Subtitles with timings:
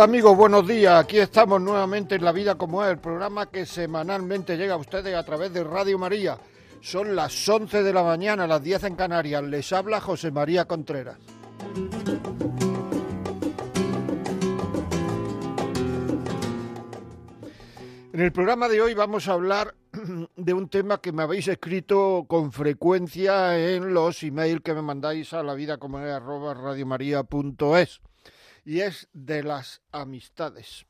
[0.00, 0.94] Amigos, buenos días.
[0.94, 5.12] Aquí estamos nuevamente en La Vida como es, el programa que semanalmente llega a ustedes
[5.16, 6.38] a través de Radio María.
[6.80, 9.42] Son las 11 de la mañana, las 10 en Canarias.
[9.42, 11.16] Les habla José María Contreras.
[18.12, 19.74] En el programa de hoy vamos a hablar
[20.36, 25.32] de un tema que me habéis escrito con frecuencia en los emails que me mandáis
[25.32, 26.54] a la vida como es arroba
[28.64, 30.86] y es de las amistades.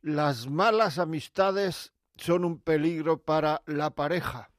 [0.00, 4.50] Las malas amistades son un peligro para la pareja.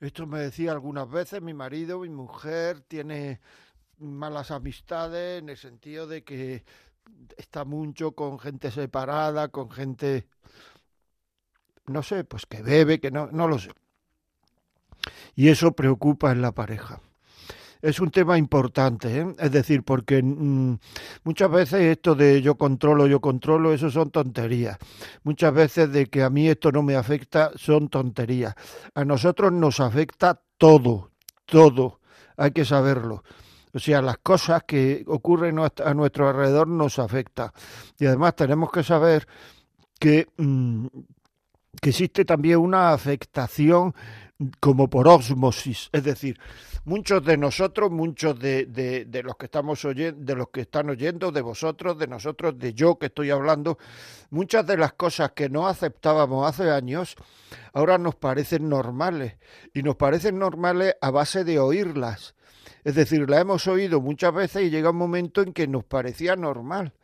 [0.00, 3.40] Esto me decía algunas veces mi marido, mi mujer tiene
[3.98, 6.64] malas amistades en el sentido de que
[7.36, 10.26] está mucho con gente separada, con gente,
[11.86, 13.70] no sé, pues que bebe, que no, no lo sé.
[15.34, 17.00] Y eso preocupa en la pareja
[17.82, 19.34] es un tema importante, ¿eh?
[19.38, 20.78] es decir, porque mm,
[21.24, 24.78] muchas veces esto de yo controlo, yo controlo, eso son tonterías.
[25.24, 28.54] Muchas veces de que a mí esto no me afecta son tonterías.
[28.94, 31.10] A nosotros nos afecta todo,
[31.44, 31.98] todo,
[32.36, 33.24] hay que saberlo.
[33.74, 37.50] O sea, las cosas que ocurren a nuestro alrededor nos afectan.
[37.98, 39.26] Y además tenemos que saber
[39.98, 40.86] que, mm,
[41.80, 43.92] que existe también una afectación
[44.60, 46.38] como por osmosis, es decir,
[46.84, 51.30] muchos de nosotros, muchos de, de, los que estamos oyendo, de los que están oyendo,
[51.30, 53.78] de vosotros, de nosotros, de yo que estoy hablando,
[54.30, 57.16] muchas de las cosas que no aceptábamos hace años,
[57.72, 59.36] ahora nos parecen normales
[59.72, 62.34] y nos parecen normales a base de oírlas.
[62.84, 66.36] Es decir, la hemos oído muchas veces y llega un momento en que nos parecía
[66.36, 66.94] normal.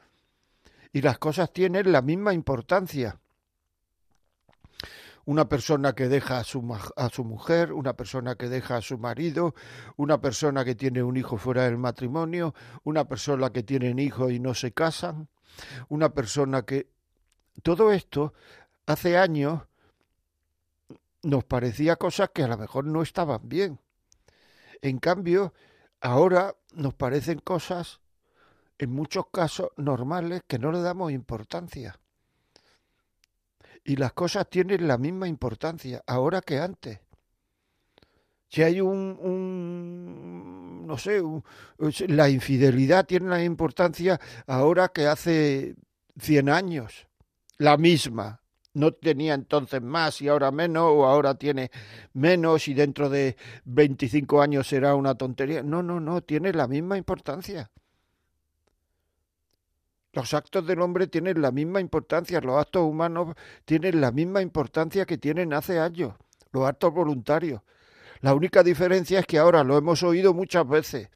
[0.93, 3.21] Y las cosas tienen la misma importancia
[5.28, 8.97] una persona que deja a su, a su mujer, una persona que deja a su
[8.97, 9.55] marido,
[9.97, 14.41] una persona que tiene un hijo fuera del matrimonio, una persona que tiene hijos y
[14.41, 15.28] no se casan,
[15.91, 16.89] una persona que...
[17.62, 18.33] Todo esto
[18.87, 19.65] hace años
[21.22, 23.78] nos parecía cosas que a lo mejor no estaban bien.
[24.81, 25.53] En cambio,
[26.00, 28.00] ahora nos parecen cosas,
[28.78, 32.00] en muchos casos, normales que no le damos importancia
[33.84, 37.00] y las cosas tienen la misma importancia ahora que antes.
[38.49, 39.19] Si hay un,
[40.87, 41.22] no sé,
[42.09, 45.77] la infidelidad tiene la importancia ahora que hace
[46.19, 47.06] 100 años,
[47.59, 48.41] la misma.
[48.75, 51.71] No tenía entonces más y ahora menos, o ahora tiene
[52.12, 55.62] menos y dentro de 25 años será una tontería.
[55.62, 57.71] No, no, no, tiene la misma importancia.
[60.18, 65.06] Los actos del hombre tienen la misma importancia, los actos humanos tienen la misma importancia
[65.06, 66.12] que tienen hace años,
[66.50, 67.62] los actos voluntarios.
[68.20, 71.08] La única diferencia es que ahora lo hemos oído muchas veces.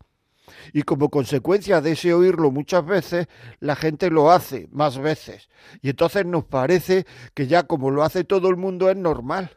[0.72, 3.26] Y como consecuencia de ese oírlo muchas veces,
[3.58, 5.48] la gente lo hace más veces.
[5.80, 9.50] Y entonces nos parece que ya como lo hace todo el mundo es normal.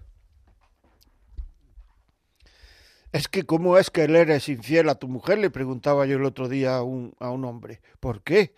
[3.12, 6.26] Es que cómo es que él eres infiel a tu mujer, le preguntaba yo el
[6.26, 7.80] otro día a un, a un hombre.
[8.00, 8.56] ¿Por qué?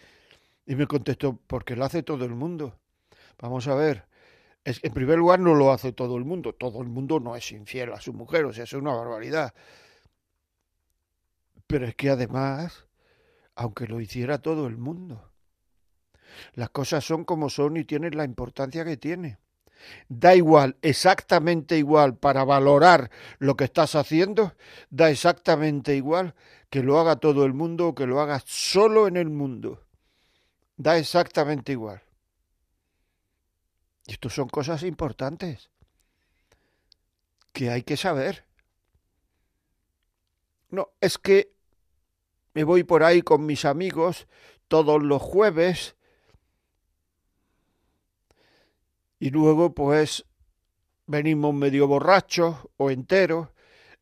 [0.68, 2.78] Y me contestó, porque lo hace todo el mundo.
[3.40, 4.06] Vamos a ver,
[4.66, 7.54] es, en primer lugar no lo hace todo el mundo, todo el mundo no es
[7.54, 9.54] infiel a su mujer, o sea, es una barbaridad.
[11.68, 12.86] Pero es que además,
[13.56, 15.31] aunque lo hiciera todo el mundo,
[16.54, 19.38] las cosas son como son y tienen la importancia que tiene.
[20.10, 23.10] Da igual, exactamente igual para valorar
[23.40, 24.54] lo que estás haciendo,
[24.90, 26.36] da exactamente igual
[26.69, 29.87] que lo haga todo el mundo o que lo hagas solo en el mundo
[30.78, 32.02] da exactamente igual.
[34.06, 35.70] Y esto son cosas importantes
[37.52, 38.46] que hay que saber.
[40.70, 41.52] No, es que
[42.54, 44.28] me voy por ahí con mis amigos
[44.68, 45.96] todos los jueves
[49.20, 50.26] y luego pues
[51.06, 53.50] venimos medio borrachos o enteros,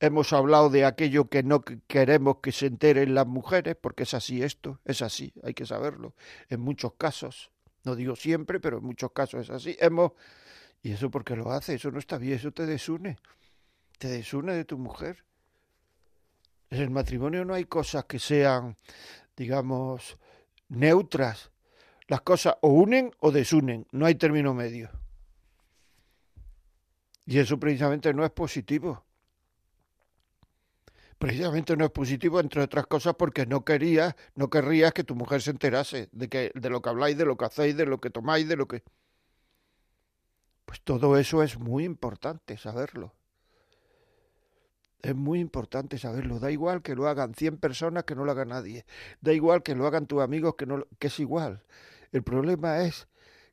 [0.06, 4.42] hemos hablado de aquello que no queremos que se enteren las mujeres, porque es así
[4.42, 6.14] esto, es así, hay que saberlo.
[6.50, 7.52] En muchos casos,
[7.84, 9.76] no digo siempre, pero en muchos casos es así.
[9.80, 10.14] Hemos
[10.86, 13.18] y eso porque lo hace, eso no está bien, eso te desune,
[13.98, 15.26] te desune de tu mujer.
[16.70, 18.78] En el matrimonio no hay cosas que sean,
[19.36, 20.20] digamos,
[20.70, 21.50] neutras.
[22.08, 24.92] Las cosas o unen o desunen, no hay término medio.
[27.26, 29.05] Y eso precisamente no es positivo.
[31.26, 35.42] Precisamente no es positivo, entre otras cosas, porque no querías, no querrías que tu mujer
[35.42, 38.12] se enterase de, que, de lo que habláis, de lo que hacéis, de lo que
[38.12, 38.84] tomáis, de lo que...
[40.66, 43.16] Pues todo eso es muy importante saberlo.
[45.02, 46.38] Es muy importante saberlo.
[46.38, 48.86] Da igual que lo hagan 100 personas que no lo haga nadie.
[49.20, 51.64] Da igual que lo hagan tus amigos que, no, que es igual.
[52.12, 53.08] El problema es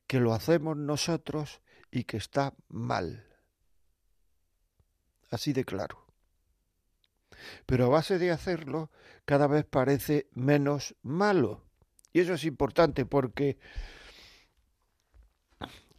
[0.05, 1.59] que lo hacemos nosotros
[1.89, 3.25] y que está mal.
[5.31, 6.02] Así de claro.
[7.65, 8.91] Pero a base de hacerlo,
[9.25, 11.61] cada vez parece menos malo.
[12.11, 13.57] Y eso es importante porque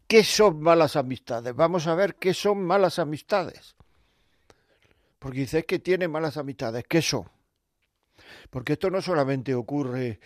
[0.07, 1.55] ¿qué son malas amistades?
[1.55, 3.75] Vamos a ver qué son malas amistades.
[5.19, 6.85] Porque dices que tiene malas amistades.
[6.89, 7.29] ¿Qué son?
[8.51, 10.21] Porque esto no solamente ocurre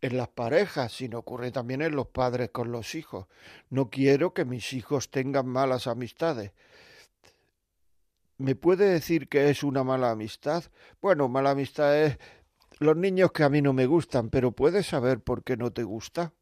[0.00, 3.26] en las parejas, sino ocurre también en los padres con los hijos.
[3.70, 6.52] No quiero que mis hijos tengan malas amistades.
[8.36, 10.64] ¿Me puede decir que es una mala amistad?
[11.00, 12.18] Bueno, mala amistad es
[12.78, 15.84] los niños que a mí no me gustan, pero ¿puedes saber por qué no te
[15.84, 16.32] gusta?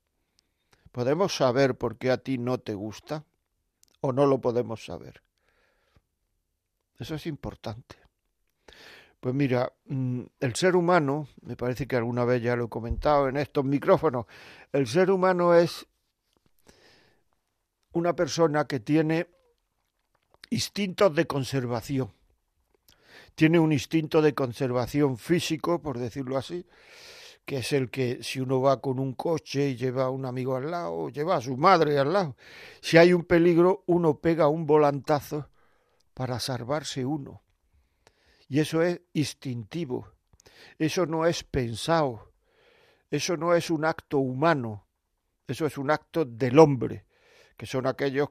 [0.91, 3.25] ¿Podemos saber por qué a ti no te gusta?
[4.01, 5.23] ¿O no lo podemos saber?
[6.99, 7.97] Eso es importante.
[9.21, 13.29] Pues mira, mm, el ser humano, me parece que alguna vez ya lo he comentado
[13.29, 14.27] en estos micrófonos,
[14.73, 15.87] el ser humano es
[17.93, 19.29] una persona que tiene
[20.53, 22.13] instintos de conservación.
[23.35, 26.67] Tiene un instinto de conservación físico, por decirlo así,
[27.47, 30.55] que es el que si uno va con un coche y lleva a un amigo
[30.55, 32.37] al lado, lleva a su madre al lado,
[32.83, 35.49] si hay un peligro, uno pega un volantazo
[36.13, 37.43] para salvarse uno.
[38.47, 40.09] Y eso es instintivo,
[40.79, 42.31] eso no es pensado,
[43.11, 44.87] eso no es un acto humano,
[45.47, 47.07] eso es un acto del hombre,
[47.63, 48.31] que son aquellos,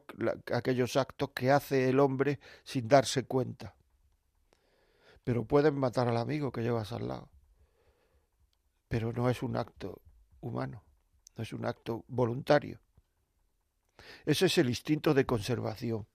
[0.51, 3.77] aquellos actos que hace el hombre sin darse cuenta.
[5.23, 7.29] Pero pueden matar al amigo que llevas al lado.
[8.89, 10.01] Pero no es un acto
[10.41, 10.83] humano,
[11.37, 12.81] no es un acto voluntario.
[14.25, 16.05] Ese es el instinto de conservación.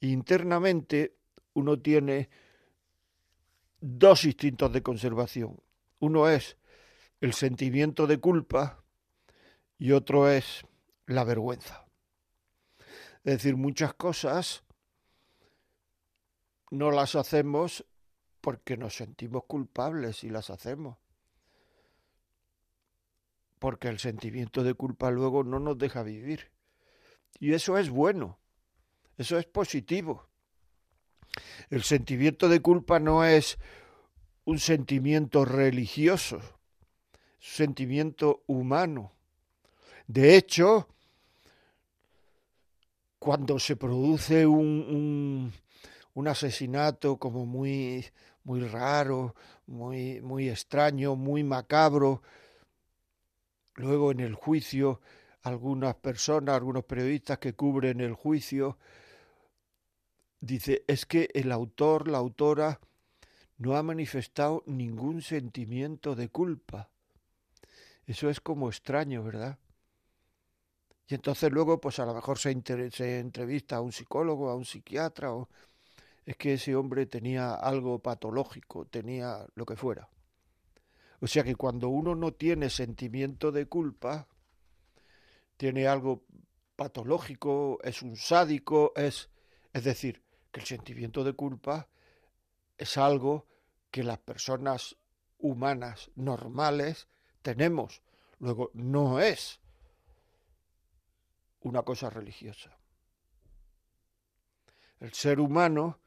[0.00, 1.16] Internamente
[1.54, 2.28] uno tiene
[3.80, 5.62] dos instintos de conservación.
[5.98, 6.58] Uno es
[7.22, 8.84] el sentimiento de culpa
[9.78, 10.66] y otro es
[11.06, 11.86] la vergüenza.
[13.24, 14.64] Es decir, muchas cosas
[16.70, 17.84] no las hacemos
[18.40, 20.96] porque nos sentimos culpables y las hacemos.
[23.58, 26.50] Porque el sentimiento de culpa luego no nos deja vivir.
[27.38, 28.38] Y eso es bueno,
[29.18, 30.26] eso es positivo.
[31.68, 33.58] El sentimiento de culpa no es
[34.44, 39.12] un sentimiento religioso, es un sentimiento humano.
[40.06, 40.88] De hecho,
[43.20, 45.52] cuando se produce un,
[46.14, 48.06] un, asesinato como muy,
[48.44, 49.34] muy raro,
[49.66, 52.22] muy, muy extraño, muy macabro,
[53.74, 55.00] luego en el juicio
[55.42, 58.78] algunas personas, algunos periodistas que cubren el juicio,
[60.40, 62.80] dice, es que el autor, la autora,
[63.58, 66.88] no ha manifestado ningún sentimiento de culpa.
[68.06, 69.58] Eso es como extraño, ¿verdad?
[71.10, 75.32] Y entonces luego, pues a lo mejor se, entrevista a un psicólogo, a un psiquiatra,
[75.32, 75.48] o
[76.24, 80.08] es que ese hombre tenía algo patológico, tenía lo que fuera.
[81.20, 84.28] O sea que cuando uno no tiene sentimiento de culpa,
[85.56, 86.22] tiene algo
[86.76, 89.30] patológico, es un sádico, es...
[89.72, 91.88] Es decir, que el sentimiento de culpa
[92.78, 93.48] es algo
[93.90, 94.96] que las personas
[95.38, 97.08] humanas normales
[97.42, 98.02] tenemos.
[98.38, 99.60] Luego, no es
[101.60, 102.76] una cosa religiosa.
[104.98, 106.00] El ser humano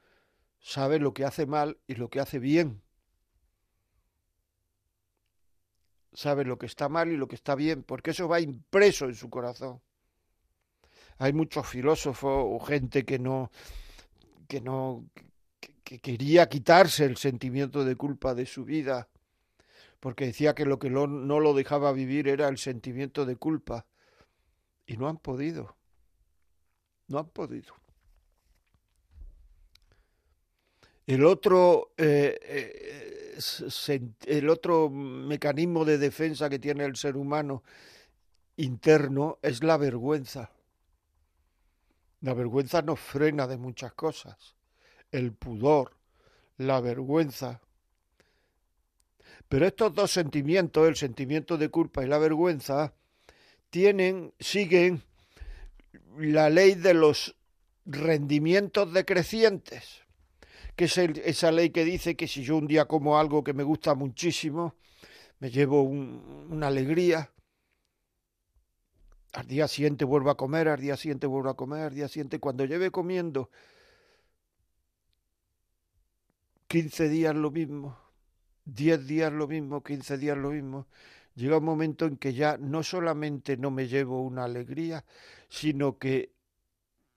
[0.60, 2.84] sabe lo que hace mal y lo que hace bien.
[6.14, 9.16] sabe lo que está mal y lo que está bien, porque eso va impreso en
[9.16, 9.82] su corazón.
[11.18, 13.52] Hay muchos filósofos o gente que no,
[14.48, 15.06] que no,
[15.84, 19.10] que, quería quitarse el sentimiento de culpa de su vida,
[20.00, 23.86] porque decía que lo que no lo dejaba vivir era el sentimiento de culpa.
[24.86, 25.76] Y no han podido.
[27.08, 27.74] No han podido.
[31.06, 33.38] El otro, eh, eh,
[34.26, 37.64] el otro mecanismo de defensa que tiene el ser humano
[38.56, 40.50] interno es la vergüenza.
[42.22, 44.56] La vergüenza nos frena de muchas cosas.
[45.12, 45.92] El pudor,
[46.58, 47.60] la vergüenza.
[49.50, 52.94] Pero estos dos sentimientos, el sentimiento de culpa y la vergüenza,
[53.74, 55.02] tienen, siguen
[56.16, 57.36] la ley de los
[57.88, 60.04] rendimientos decrecientes,
[60.76, 63.64] que es esa ley que dice que si yo un día como algo que me
[63.64, 64.76] gusta muchísimo,
[65.40, 67.32] me llevo una alegría,
[69.34, 72.38] al día siguiente vuelvo a comer, al día siguiente vuelvo a comer, al día siguiente,
[72.38, 73.50] cuando lleve comiendo
[76.68, 77.98] 15 días lo mismo,
[78.66, 80.86] 10 días lo mismo, 15 días lo mismo,
[81.36, 85.06] llega un momento en que ya no solamente no me llevo una alegría,
[85.50, 86.32] sino que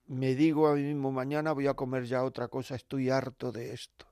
[0.07, 3.73] me digo a mí mismo, mañana voy a comer ya otra cosa, estoy harto de
[3.73, 4.07] esto.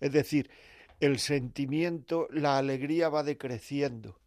[0.00, 0.50] Es decir,
[1.00, 4.18] el sentimiento, la alegría va decreciendo.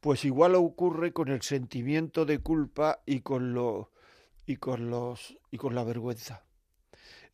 [0.00, 3.90] Pues igual ocurre con el sentimiento de culpa y con lo
[4.46, 6.44] y con los y con la vergüenza.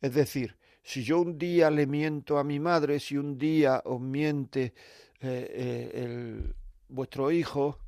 [0.01, 4.01] Es decir, si yo un día le miento a mi madre, si un día os
[4.01, 4.73] miente
[5.23, 6.53] eh, eh,
[6.89, 7.79] vuestro hijo,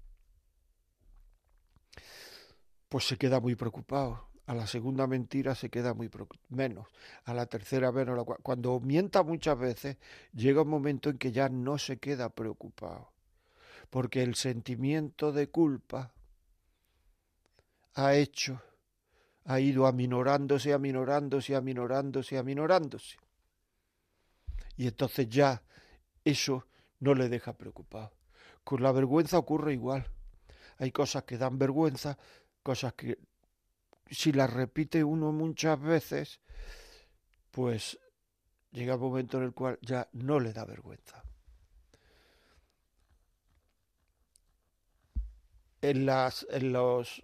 [2.88, 4.30] pues se queda muy preocupado.
[4.48, 6.10] A la segunda mentira se queda muy
[6.50, 6.88] menos,
[7.24, 8.26] a la tercera menos.
[8.44, 9.98] Cuando mienta muchas veces,
[10.34, 13.12] llega un momento en que ya no se queda preocupado,
[13.90, 16.14] porque el sentimiento de culpa
[17.96, 18.62] ha hecho,
[19.46, 23.18] ha ido aminorándose, aminorándose, aminorándose, aminorándose.
[24.78, 25.64] Y entonces ya
[26.24, 26.68] eso
[27.00, 28.12] no le deja preocupado.
[28.64, 30.08] Con la vergüenza ocurre igual.
[30.78, 32.18] Hay cosas que dan vergüenza,
[32.64, 33.18] cosas que
[34.10, 36.40] si las repite uno muchas veces,
[37.52, 38.00] pues
[38.72, 41.24] llega un momento en el cual ya no le da vergüenza.
[45.82, 47.24] En, las, en los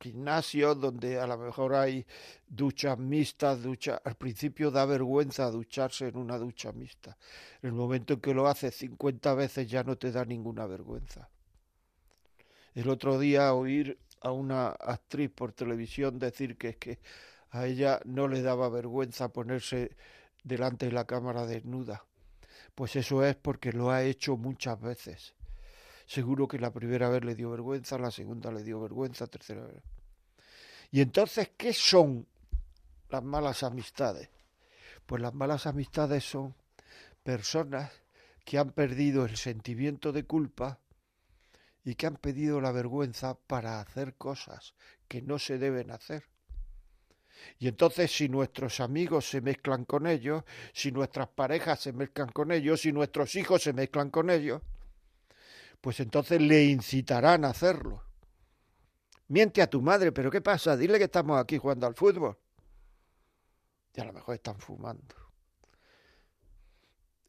[0.00, 2.06] gimnasios donde a lo mejor hay
[2.46, 7.16] duchas mixtas, ducha, al principio da vergüenza ducharse en una ducha mixta.
[7.62, 11.28] En el momento en que lo haces 50 veces ya no te da ninguna vergüenza.
[12.74, 16.98] El otro día oír a una actriz por televisión decir que es que
[17.50, 19.96] a ella no le daba vergüenza ponerse
[20.42, 22.04] delante de la cámara desnuda.
[22.74, 25.34] Pues eso es porque lo ha hecho muchas veces.
[26.12, 29.82] Seguro que la primera vez le dio vergüenza, la segunda le dio vergüenza, tercera vez.
[30.90, 32.26] Y entonces, ¿qué son
[33.08, 34.28] las malas amistades?
[35.06, 36.54] Pues las malas amistades son
[37.22, 37.90] personas
[38.44, 40.80] que han perdido el sentimiento de culpa
[41.82, 44.74] y que han pedido la vergüenza para hacer cosas
[45.08, 46.24] que no se deben hacer.
[47.58, 52.52] Y entonces si nuestros amigos se mezclan con ellos, si nuestras parejas se mezclan con
[52.52, 54.60] ellos, si nuestros hijos se mezclan con ellos,
[55.82, 58.04] pues entonces le incitarán a hacerlo.
[59.28, 60.76] Miente a tu madre, pero ¿qué pasa?
[60.76, 62.38] Dile que estamos aquí jugando al fútbol.
[63.92, 65.14] Y a lo mejor están fumando.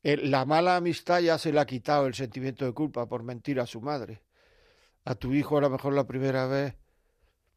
[0.03, 3.65] La mala amistad ya se le ha quitado el sentimiento de culpa por mentir a
[3.65, 4.21] su madre.
[5.05, 6.75] A tu hijo a lo mejor la primera vez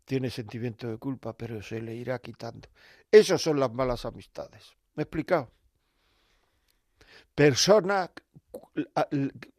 [0.06, 2.68] tiene sentimiento de culpa, pero se le irá quitando.
[3.10, 4.76] Esas son las malas amistades.
[4.94, 5.50] ¿Me he explicado?
[7.34, 8.10] Personas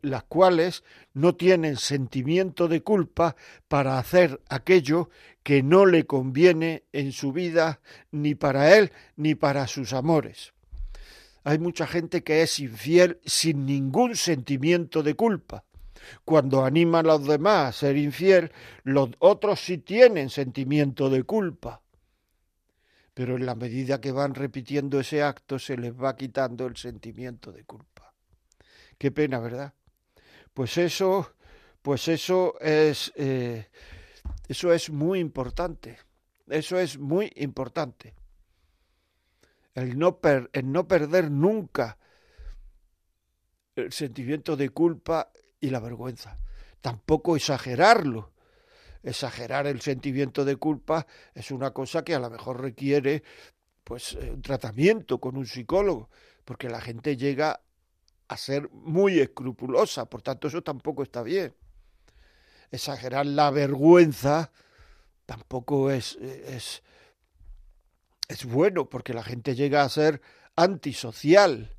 [0.01, 0.83] las cuales
[1.13, 3.35] no tienen sentimiento de culpa
[3.67, 5.09] para hacer aquello
[5.43, 7.79] que no le conviene en su vida
[8.11, 10.53] ni para él ni para sus amores.
[11.43, 15.63] Hay mucha gente que es infiel sin ningún sentimiento de culpa
[16.25, 18.51] cuando animan a los demás a ser infiel,
[18.83, 21.81] los otros sí tienen sentimiento de culpa.
[23.17, 27.51] Pero en la medida que van repitiendo ese acto se les va quitando el sentimiento
[27.51, 28.13] de culpa.
[28.95, 29.73] Qué pena, ¿verdad?
[30.53, 31.33] Pues eso,
[31.81, 33.69] pues eso es, eh,
[34.47, 35.97] eso es muy importante.
[36.47, 38.13] Eso es muy importante.
[39.73, 40.19] El no,
[40.53, 41.97] el no perder nunca
[43.75, 46.37] el sentimiento de culpa y la vergüenza.
[46.81, 48.31] Tampoco exagerarlo.
[49.07, 53.23] Exagerar el sentimiento de culpa es una cosa que a lo mejor requiere
[53.83, 56.09] pues eh, un tratamiento con un psicólogo,
[56.43, 57.61] porque la gente llega
[58.27, 61.53] a ser muy escrupulosa, por tanto eso tampoco está bien.
[62.69, 64.51] Exagerar la vergüenza
[65.25, 66.83] tampoco es, es,
[68.27, 70.21] es bueno, porque la gente llega a ser
[70.57, 71.77] antisocial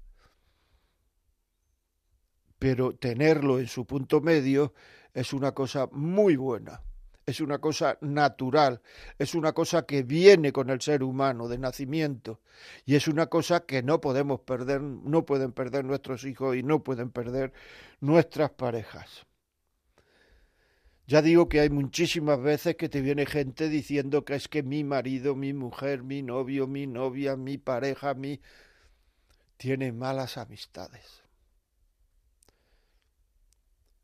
[2.58, 4.73] pero tenerlo en su punto medio
[5.14, 6.82] es una cosa muy buena.
[7.28, 8.80] Es una cosa natural,
[9.18, 12.40] es una cosa que viene con el ser humano de nacimiento
[12.87, 16.82] y es una cosa que no podemos perder, no pueden perder nuestros hijos y no
[16.82, 17.52] pueden perder
[18.00, 19.26] nuestras parejas.
[21.06, 24.82] Ya digo que hay muchísimas veces que te viene gente diciendo que es que mi
[24.82, 28.40] marido, mi mujer, mi novio, mi novia, mi pareja, mi
[29.58, 31.27] tiene malas amistades.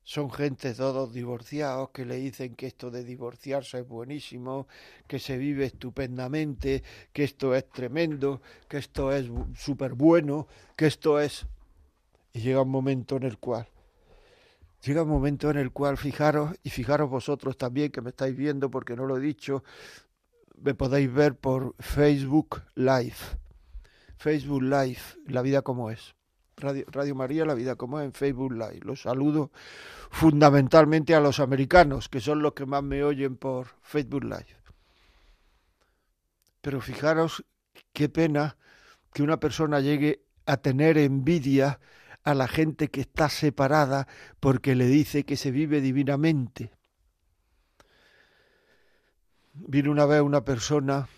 [0.07, 4.69] Son gente todos divorciados que le dicen que esto de divorciarse es buenísimo,
[5.09, 6.83] que se vive estupendamente,
[7.15, 10.47] que esto es tremendo, que esto es súper bueno,
[10.77, 11.47] que esto es...
[12.35, 13.67] Y llega un momento en el cual,
[14.83, 18.71] llega un momento en el cual, fijaros, y fijaros vosotros también que me estáis viendo
[18.71, 19.65] porque no lo he dicho,
[20.61, 23.17] me podéis ver por Facebook Live.
[24.19, 26.15] Facebook Live, la vida como es.
[26.57, 28.81] Radio, María, la vida como es en Facebook Live.
[28.83, 29.51] Los saludo
[30.11, 34.57] fundamentalmente a los americanos, que son los que más me oyen por Facebook Live.
[36.61, 37.45] Pero fijaros
[37.93, 38.57] qué pena
[39.13, 41.81] que una persona llegue a tener envidia
[42.23, 44.09] a la gente que está separada
[44.41, 46.73] porque le dice que se vive divinamente.
[49.53, 51.09] Vino una vez una persona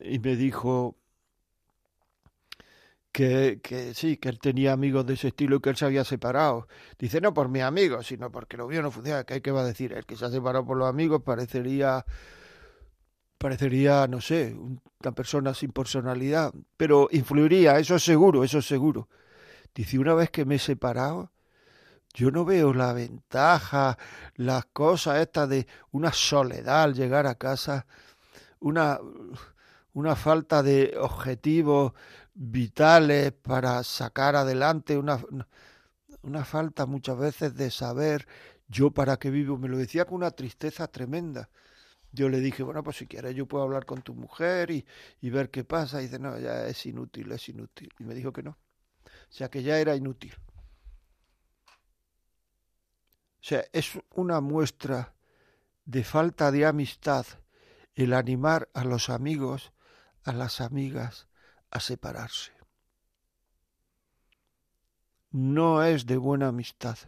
[0.00, 0.96] y me dijo,
[3.12, 6.04] que, que, sí, que él tenía amigos de ese estilo y que él se había
[6.04, 6.66] separado.
[6.98, 9.24] Dice, no por mis amigos, sino porque lo mío no funciona.
[9.24, 9.92] ¿Qué, va a decir?
[9.92, 12.04] El que se ha separado por los amigos parecería,
[13.38, 19.08] parecería, no sé, una persona sin personalidad, pero influiría, eso es seguro, eso es seguro.
[19.74, 21.32] Dice, una vez que me he separado,
[22.14, 23.98] yo no veo la ventaja,
[24.36, 27.86] las cosas estas de una soledad al llegar a casa,
[28.60, 28.98] una,
[29.94, 31.92] una falta de objetivos
[32.34, 38.26] vitales para sacar adelante, una, falta muchas veces de saber
[38.68, 39.58] yo para qué vivo.
[39.58, 41.48] Me lo decía con una tristeza tremenda.
[42.12, 44.84] Yo le dije, bueno, pues si quieres yo puedo hablar con tu mujer y,
[45.20, 46.00] y ver qué pasa.
[46.00, 47.90] Y dice, no, ya es inútil, es inútil.
[47.98, 48.50] Y me dijo que no.
[48.50, 50.34] O sea, que ya era inútil.
[53.42, 55.14] O sea, es una muestra
[55.84, 57.26] de falta de amistad
[57.94, 59.72] el animar a los amigos,
[60.24, 61.26] a las amigas,
[61.72, 62.52] a separarse.
[65.32, 66.98] No es de buena amistad.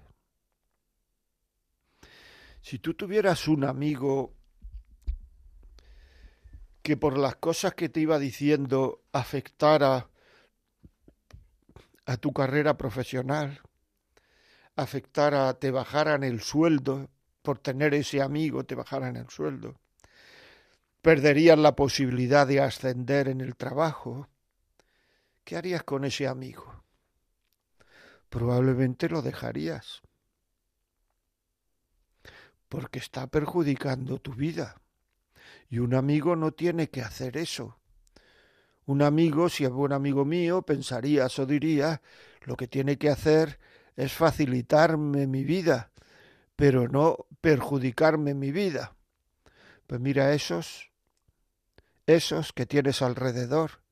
[2.62, 4.35] Si tú tuvieras un amigo
[6.83, 10.09] que por las cosas que te iba diciendo afectara
[12.07, 13.61] a tu carrera profesional,
[14.77, 17.11] afectara, te bajaran el sueldo,
[17.42, 19.79] por tener ese amigo te bajaran el sueldo,
[21.03, 24.29] perderías la posibilidad de ascender en el trabajo,
[25.44, 26.85] ¿qué harías con ese amigo?
[28.28, 30.02] Probablemente lo dejarías,
[32.68, 34.80] porque está perjudicando tu vida.
[35.68, 37.78] Y un amigo no tiene que hacer eso.
[38.87, 42.02] Un amigo, si es buen amigo mío, pensarías o diría,
[42.42, 43.59] lo que tiene que hacer
[43.96, 45.92] es facilitarme mi vida,
[46.57, 48.96] pero no perjudicarme mi vida.
[49.87, 50.90] Pues mira, esos,
[52.07, 53.84] esos que tienes alrededor,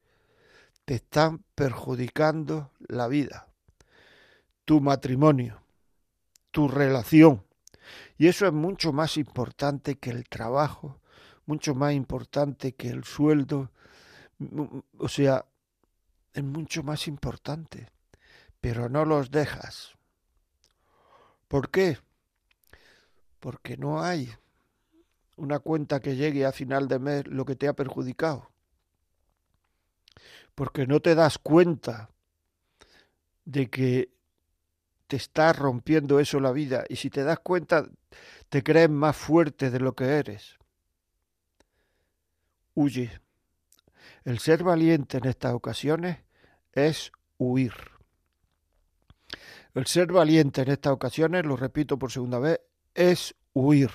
[0.85, 3.49] te están perjudicando la vida,
[4.65, 5.63] tu matrimonio,
[6.51, 7.45] tu relación.
[8.19, 11.01] Y eso es mucho más importante que el trabajo,
[11.47, 13.71] mucho más importante que el sueldo,
[14.99, 15.45] o sea,
[16.33, 17.89] es mucho más importante,
[18.61, 19.97] pero no los dejas.
[21.49, 21.99] ¿Por qué?
[23.39, 24.33] Porque no hay
[25.37, 28.52] una cuenta que llegue a final de mes lo que te ha perjudicado
[30.55, 32.11] porque no te das cuenta
[33.45, 34.13] de que
[35.07, 37.89] te está rompiendo eso la vida y si te das cuenta
[38.49, 40.59] te crees más fuerte de lo que eres.
[42.75, 43.21] Huye.
[44.25, 46.19] El ser valiente en estas ocasiones
[46.73, 47.73] es huir.
[49.75, 52.61] El ser valiente en estas ocasiones, lo repito por segunda vez,
[52.95, 53.91] es huir.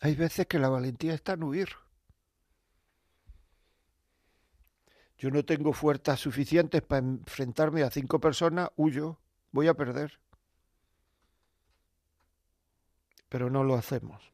[0.00, 1.68] Hay veces que la valentía está en huir.
[5.18, 9.18] Yo no tengo fuerzas suficientes para enfrentarme a cinco personas, huyo,
[9.50, 10.20] voy a perder.
[13.28, 14.32] Pero no lo hacemos.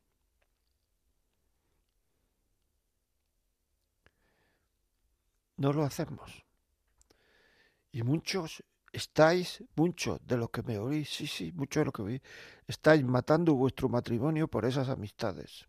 [5.56, 6.44] No lo hacemos.
[7.90, 12.02] Y muchos estáis, muchos de los que me oís, sí, sí, muchos de los que
[12.02, 12.22] me oís,
[12.66, 15.66] estáis matando vuestro matrimonio por esas amistades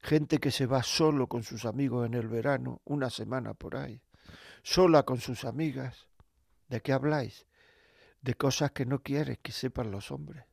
[0.00, 4.00] gente que se va solo con sus amigos en el verano, una semana por ahí,
[4.62, 6.06] sola con sus amigas.
[6.68, 7.46] ¿De qué habláis?
[8.20, 10.44] De cosas que no quieres que sepan los hombres.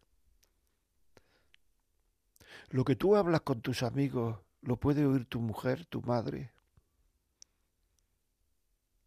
[2.70, 6.52] Lo que tú hablas con tus amigos, ¿lo puede oír tu mujer, tu madre?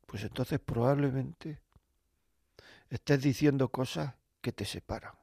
[0.07, 1.61] Pues entonces probablemente
[2.89, 5.15] estés diciendo cosas que te separan.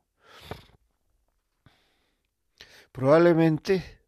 [2.92, 4.05] Probablemente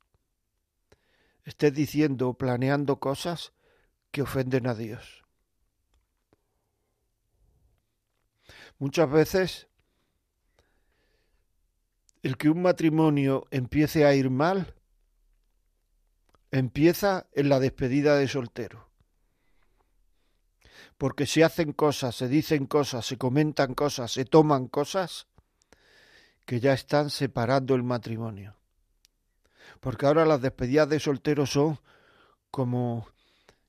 [1.47, 3.53] estés diciendo o planeando cosas
[4.11, 5.23] que ofenden a Dios.
[8.79, 9.67] Muchas veces
[12.21, 14.75] el que un matrimonio empiece a ir mal
[16.51, 18.89] empieza en la despedida de soltero.
[20.97, 25.27] Porque se hacen cosas, se dicen cosas, se comentan cosas, se toman cosas
[26.45, 28.56] que ya están separando el matrimonio.
[29.79, 31.79] Porque ahora las despedidas de soltero son
[32.51, 33.07] como,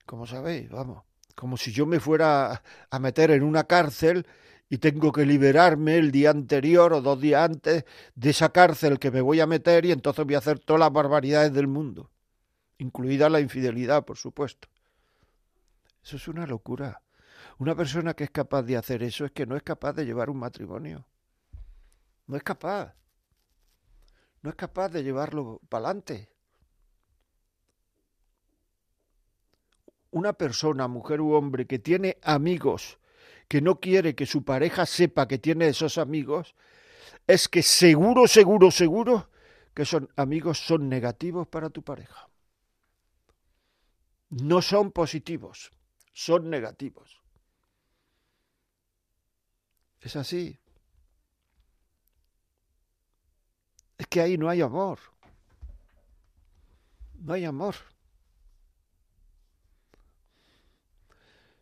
[0.05, 1.03] como sabéis, vamos,
[1.35, 4.25] como si yo me fuera a meter en una cárcel
[4.69, 9.11] y tengo que liberarme el día anterior o dos días antes de esa cárcel que
[9.11, 12.11] me voy a meter y entonces voy a hacer todas las barbaridades del mundo,
[12.77, 14.67] incluida la infidelidad, por supuesto.
[16.03, 17.01] Eso es una locura.
[17.57, 20.29] Una persona que es capaz de hacer eso es que no es capaz de llevar
[20.29, 21.07] un matrimonio.
[22.27, 22.93] No es capaz.
[24.41, 26.29] No es capaz de llevarlo para adelante.
[30.11, 32.97] Una persona, mujer u hombre, que tiene amigos
[33.47, 36.55] que no quiere que su pareja sepa que tiene esos amigos,
[37.27, 39.29] es que seguro, seguro, seguro
[39.73, 42.29] que son amigos son negativos para tu pareja.
[44.29, 45.71] No son positivos,
[46.13, 47.19] son negativos.
[50.01, 50.57] Es así.
[53.99, 54.97] Es que ahí no hay amor.
[57.19, 57.75] No hay amor.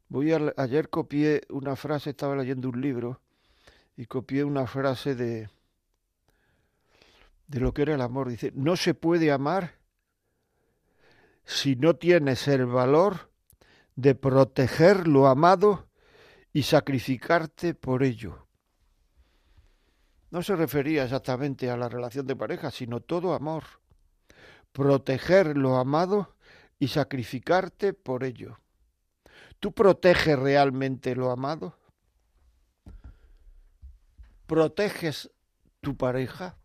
[0.07, 3.19] Voy a, ayer copié una frase, estaba leyendo un libro
[3.97, 5.49] y copié una frase de
[7.47, 8.29] de lo que era el amor.
[8.29, 9.75] Dice, no se puede amar
[11.45, 13.31] si no tienes el valor
[13.95, 15.87] de proteger lo amado
[16.53, 18.46] y sacrificarte por ello.
[20.29, 23.63] No se refería exactamente a la relación de pareja, sino todo amor.
[24.71, 26.35] Proteger lo amado
[26.79, 28.59] y sacrificarte por ello.
[29.59, 31.77] ¿Tú proteges realmente lo amado?
[34.45, 35.31] ¿Proteges
[35.81, 36.57] tu pareja?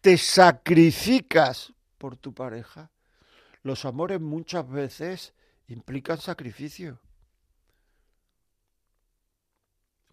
[0.00, 2.90] ¿Te sacrificas por tu pareja?
[3.62, 5.34] Los amores muchas veces
[5.68, 6.98] implican sacrificio.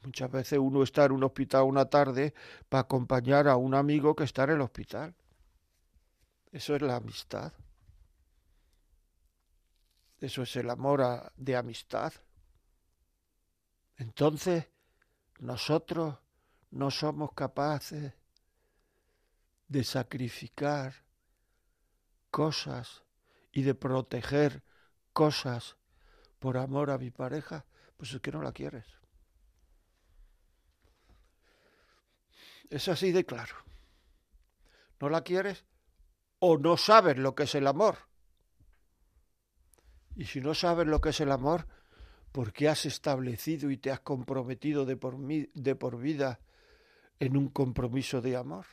[0.07, 2.33] Muchas veces uno está en un hospital una tarde
[2.69, 5.13] para acompañar a un amigo que está en el hospital.
[6.49, 7.51] Eso es la amistad.
[10.17, 12.13] Eso es el amor de amistad.
[13.97, 14.69] Entonces,
[15.39, 16.15] nosotros
[16.71, 18.13] no somos capaces
[19.67, 21.03] de sacrificar
[22.31, 23.03] cosas
[23.51, 24.63] y de proteger
[25.11, 25.75] cosas
[26.39, 27.65] por amor a mi pareja,
[27.97, 28.96] pues es que no la quieres.
[32.69, 33.55] Es así de claro.
[34.99, 35.65] ¿No la quieres
[36.39, 37.97] o no sabes lo que es el amor?
[40.15, 41.67] Y si no sabes lo que es el amor,
[42.31, 46.39] ¿por qué has establecido y te has comprometido de por, de por vida
[47.19, 48.65] en un compromiso de amor?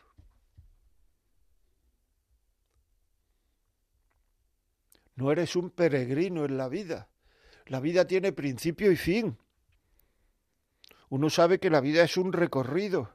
[5.16, 7.09] No eres un peregrino en la vida.
[7.66, 9.38] La vida tiene principio y fin.
[11.09, 13.13] Uno sabe que la vida es un recorrido.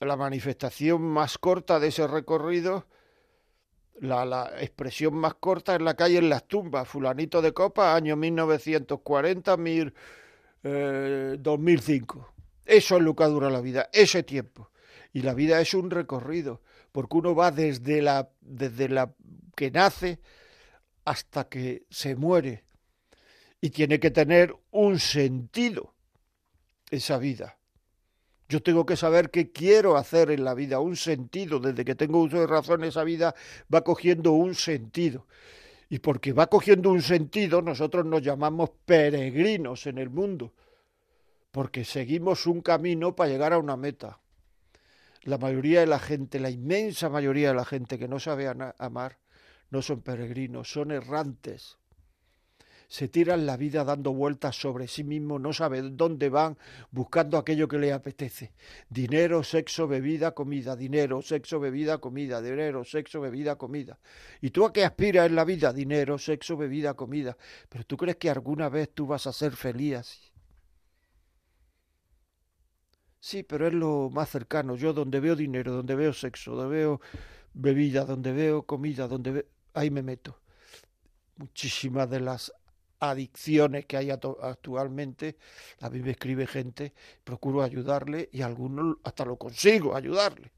[0.00, 2.86] La manifestación más corta de ese recorrido
[4.00, 9.56] la, expresión más corta es la calle en las tumbas, fulanito de copa, año 1940,
[9.56, 9.94] mil,
[10.62, 12.34] 2005.
[12.66, 14.70] Eh, Eso es lo que dura la vida, ese tiempo.
[15.12, 19.14] Y la vida es un recorrido, porque uno va desde la, desde la
[19.54, 20.20] que nace
[21.04, 22.64] hasta que se muere.
[23.60, 25.94] Y tiene que tener un sentido
[26.90, 27.58] esa vida.
[28.48, 31.58] Yo tengo que saber qué quiero hacer en la vida, un sentido.
[31.58, 33.34] Desde que tengo uso de razón, esa vida
[33.72, 35.26] va cogiendo un sentido.
[35.88, 40.52] Y porque va cogiendo un sentido, nosotros nos llamamos peregrinos en el mundo,
[41.50, 44.18] porque seguimos un camino para llegar a una meta.
[45.22, 49.18] La mayoría de la gente, la inmensa mayoría de la gente que no sabe amar,
[49.70, 51.78] no son peregrinos, son errantes
[52.88, 56.56] se tiran la vida dando vueltas sobre sí mismos, no saben dónde van,
[56.90, 58.52] buscando aquello que les apetece.
[58.88, 63.98] Dinero, sexo, bebida, comida, dinero, sexo, bebida, comida, dinero, sexo, bebida, comida.
[64.40, 65.72] ¿Y tú a qué aspiras en la vida?
[65.72, 67.36] Dinero, sexo, bebida, comida.
[67.68, 69.86] Pero tú crees que alguna vez tú vas a ser feliz.
[73.18, 74.76] Sí, pero es lo más cercano.
[74.76, 77.00] Yo donde veo dinero, donde veo sexo, donde veo
[77.54, 79.44] bebida, donde veo comida, donde veo...
[79.74, 80.38] ahí me meto.
[81.36, 82.52] Muchísimas de las
[83.10, 85.36] adicciones que hay actualmente,
[85.80, 86.92] a mí escribe gente,
[87.24, 90.52] procuro ayudarle y algunos hasta lo consigo ayudarle.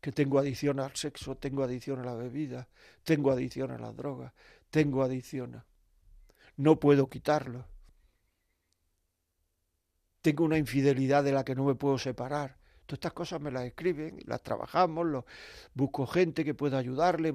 [0.00, 2.68] Que tengo adicción al sexo, tengo adicción a la bebida,
[3.04, 4.32] tengo adicción a la droga,
[4.70, 5.64] tengo adicción.
[6.56, 7.66] No puedo quitarlo.
[10.20, 12.58] Tengo una infidelidad de la que no me puedo separar.
[12.86, 15.26] Todas estas cosas me las escriben, las trabajamos, lo,
[15.74, 17.34] busco gente que pueda ayudarle.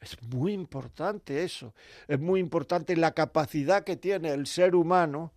[0.00, 1.74] Es muy importante eso.
[2.06, 5.32] Es muy importante la capacidad que tiene el ser humano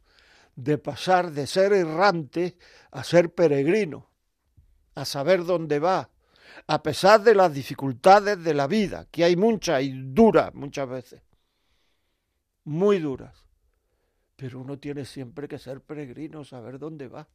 [0.56, 2.58] de pasar de ser errante
[2.92, 4.10] a ser peregrino,
[4.96, 6.10] a saber dónde va,
[6.68, 11.22] a pesar de las dificultades de la vida, que hay muchas y duras muchas veces,
[12.66, 13.46] muy duras.
[14.36, 17.28] Pero uno tiene siempre que ser peregrino, saber dónde va.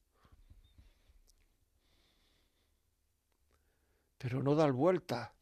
[4.18, 5.34] Pero no dar vuelta.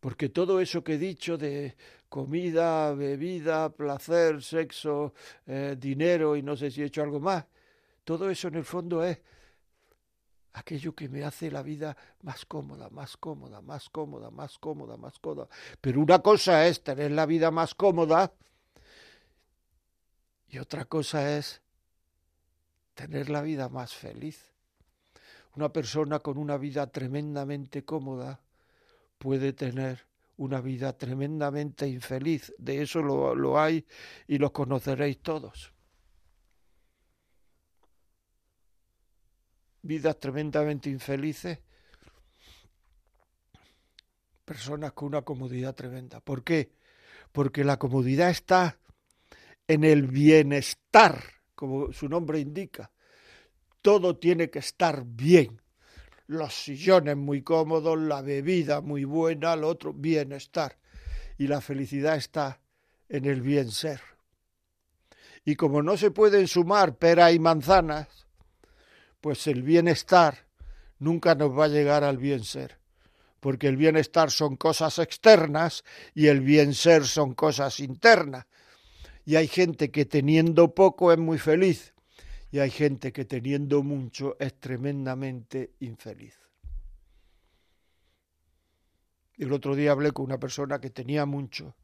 [0.00, 1.76] Porque todo eso que he dicho de
[2.08, 5.14] comida, bebida, placer, sexo,
[5.46, 7.44] eh, dinero y no sé si he hecho algo más,
[8.04, 9.20] todo eso en el fondo es
[10.54, 15.18] aquello que me hace la vida más cómoda, más cómoda, más cómoda, más cómoda, más
[15.18, 15.48] cómoda.
[15.80, 18.32] Pero una cosa es tener la vida más cómoda
[20.48, 21.62] y otra cosa es
[22.94, 24.52] tener la vida más feliz.
[25.56, 28.40] Una persona con una vida tremendamente cómoda
[29.20, 30.06] puede tener
[30.38, 32.54] una vida tremendamente infeliz.
[32.56, 33.86] De eso lo, hay
[34.26, 35.74] y los conoceréis todos.
[39.82, 41.58] Vidas tremendamente infelices,
[44.46, 46.20] personas con una comodidad tremenda.
[46.20, 46.72] ¿Por qué?
[47.30, 48.78] Porque la comodidad está
[49.68, 51.22] en el bienestar,
[51.54, 52.90] como su nombre indica.
[53.82, 55.59] Todo tiene que estar bien
[56.30, 60.78] los sillones muy cómodos, la bebida muy buena, el otro bienestar.
[61.38, 62.60] Y la felicidad está
[63.08, 64.00] en el bien ser.
[65.44, 68.06] Y como no se pueden sumar pera y manzanas,
[69.20, 70.46] pues el bienestar
[71.00, 72.78] nunca nos va a llegar al bien ser,
[73.40, 75.82] porque el bienestar son cosas externas
[76.14, 78.46] y el bien ser son cosas internas.
[79.24, 81.92] Y hay gente que teniendo poco es muy feliz,
[82.50, 86.38] y hay gente que teniendo mucho es tremendamente infeliz.
[89.36, 91.76] El otro día hablé con una persona que tenía mucho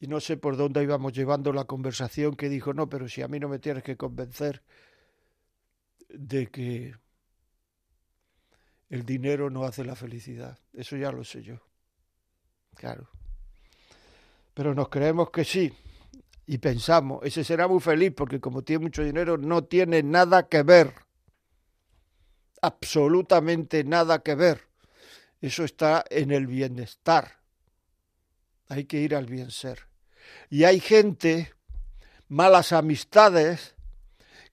[0.00, 3.28] y no sé por dónde íbamos llevando la conversación que dijo, no, pero si a
[3.28, 4.62] mí no me tienes que convencer
[6.08, 6.94] de que
[8.88, 10.58] el dinero no hace la felicidad.
[10.72, 11.60] Eso ya lo sé yo.
[12.74, 13.08] Claro.
[14.54, 15.72] Pero nos creemos que sí
[16.46, 20.62] y pensamos, ese será muy feliz porque como tiene mucho dinero no tiene nada que
[20.62, 20.94] ver,
[22.62, 24.68] absolutamente nada que ver.
[25.40, 27.40] Eso está en el bienestar.
[28.68, 29.88] Hay que ir al bien ser.
[30.48, 31.52] Y hay gente,
[32.28, 33.74] malas amistades,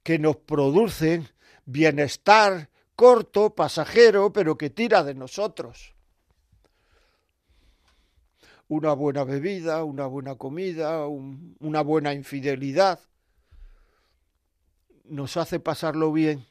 [0.03, 1.29] que nos producen
[1.65, 5.92] bienestar corto, pasajero, pero que tira de nosotros
[8.73, 12.99] una buena bebida, una buena comida, una buena infidelidad,
[15.05, 16.45] nos hace pasarlo bien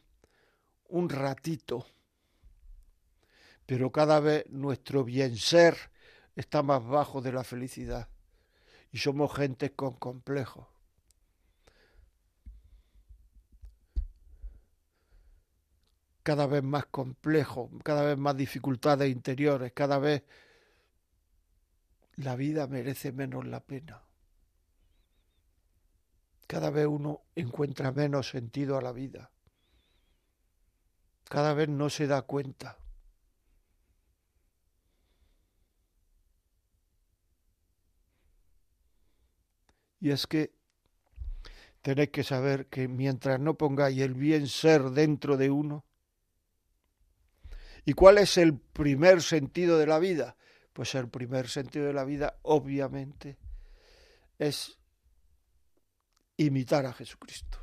[0.88, 1.84] un ratito,
[3.66, 5.76] pero cada vez nuestro bien ser
[6.36, 8.08] está más bajo de la felicidad.
[8.92, 10.66] Y somos gente con complejos.
[16.22, 20.22] cada vez más complejo, cada vez más dificultades interiores, cada vez
[22.16, 24.02] la vida merece menos la pena.
[26.46, 29.30] Cada vez uno encuentra menos sentido a la vida.
[31.24, 32.78] Cada vez no se da cuenta.
[39.98, 40.52] Y es que
[41.80, 45.86] tenéis que saber que mientras no pongáis el bien ser dentro de uno,
[47.84, 50.36] ¿y cuál es el primer sentido de la vida?
[50.72, 53.36] Pues el primer sentido de la vida, obviamente,
[54.38, 54.78] es
[56.36, 57.58] imitar a Jesucristo.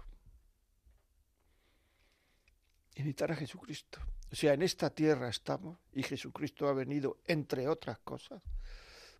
[2.95, 4.00] Imitar a Jesucristo.
[4.32, 8.43] O sea, en esta tierra estamos y Jesucristo ha venido, entre otras cosas,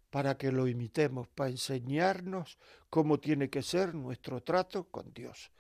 [0.10, 2.58] para que lo imitemos, para enseñarnos
[2.90, 5.52] cómo tiene que ser nuestro trato con Dios,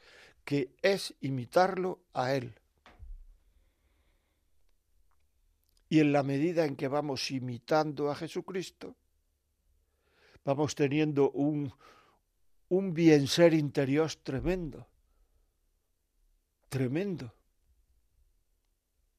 [0.43, 2.58] que es imitarlo a Él,
[5.89, 8.95] Y en la medida en que vamos imitando a Jesucristo,
[10.45, 11.73] vamos teniendo un,
[12.69, 14.87] un bien ser interior tremendo,
[16.69, 17.33] tremendo.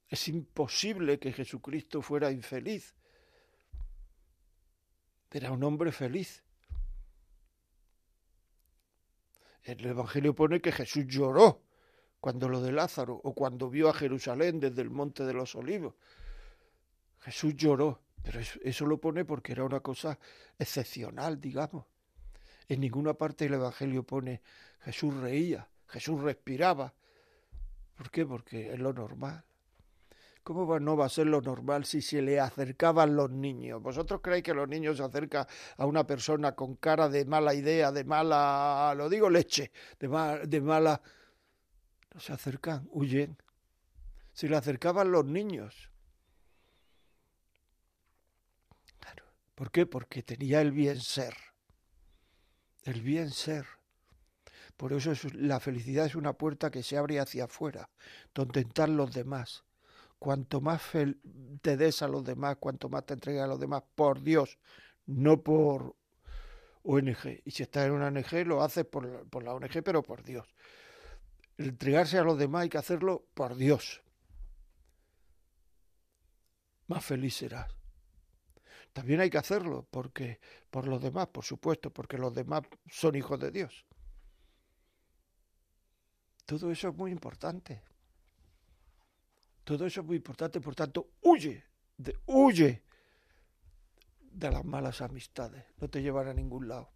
[0.09, 2.95] Es imposible que Jesucristo fuera infeliz.
[5.31, 6.43] Era un hombre feliz.
[9.63, 11.63] El Evangelio pone que Jesús lloró
[12.21, 15.95] cuando lo de Lázaro o cuando vio a Jerusalén desde el monte de los olivos.
[17.21, 20.19] Jesús lloró, pero eso, lo pone porque era una cosa
[20.59, 21.87] excepcional, digamos.
[22.69, 24.43] En ninguna parte del Evangelio pone
[24.81, 26.95] Jesús reía, Jesús respiraba.
[27.97, 28.25] ¿Por qué?
[28.25, 29.45] Porque es lo normal.
[30.43, 33.83] ¿Cómo no va a ser lo normal si se le acercaban los niños?
[33.83, 37.93] ¿Vosotros creéis que los niños se acercan a una persona con cara de mala idea,
[37.93, 40.09] de mala, lo digo leche, de,
[40.47, 41.01] de mala...
[42.15, 43.37] No se acercan, huyen.
[44.33, 45.89] Se le acercaban los niños.
[49.61, 49.85] ¿Por qué?
[49.85, 51.35] Porque tenía el bien ser.
[52.83, 53.66] El bien ser.
[54.79, 57.90] Por eso la felicidad es una puerta que se abre hacia afuera,
[58.33, 59.64] donde están los demás
[60.18, 60.81] cuanto más
[61.61, 64.59] te des a los demás, cuanto más te entregues a los demás, por Dios,
[65.05, 65.94] no por
[66.83, 67.42] ONG.
[67.44, 70.49] Y si estás en una ONG, lo haces por, por la ONG, pero por Dios.
[71.59, 74.01] entregarse a los demás hay que hacerlo por Dios.
[76.87, 77.80] Más feliz serás.
[78.92, 83.38] También hay que hacerlo porque por los demás, por supuesto, porque los demás son hijos
[83.38, 83.87] de Dios.
[86.44, 87.83] Todo eso es muy importante.
[89.62, 91.62] Todo eso es muy importante, por tanto, huye,
[91.96, 92.83] de, huye
[94.20, 96.90] de las malas amistades, no te llevan a ningún lado.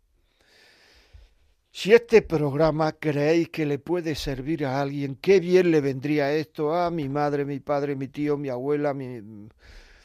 [1.70, 6.74] Si este programa creéis que le puede servir a alguien, qué bien le vendría esto
[6.74, 9.48] a mi madre, mi padre, mi tío, mi abuela, mi,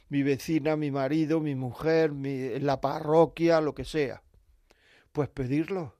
[0.10, 4.22] mi vecina, mi marido, mi mujer, mi, la parroquia, lo que sea.
[5.12, 5.95] Pues pedirlo.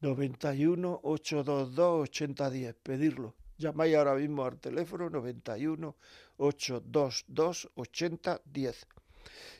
[0.00, 3.34] 91 822 8010, pedirlo.
[3.56, 5.96] Llamáis ahora mismo al teléfono 91
[6.36, 8.86] 822 8010.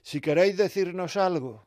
[0.03, 1.67] Si queréis decirnos algo,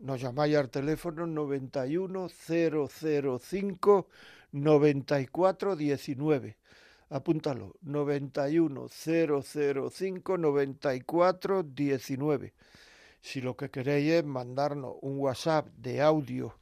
[0.00, 4.08] nos llamáis al teléfono 91 005
[4.52, 6.58] 94 19.
[7.10, 12.54] Apúntalo, 91 005 94 19.
[13.20, 16.56] Si lo que queréis es mandarnos un WhatsApp de audio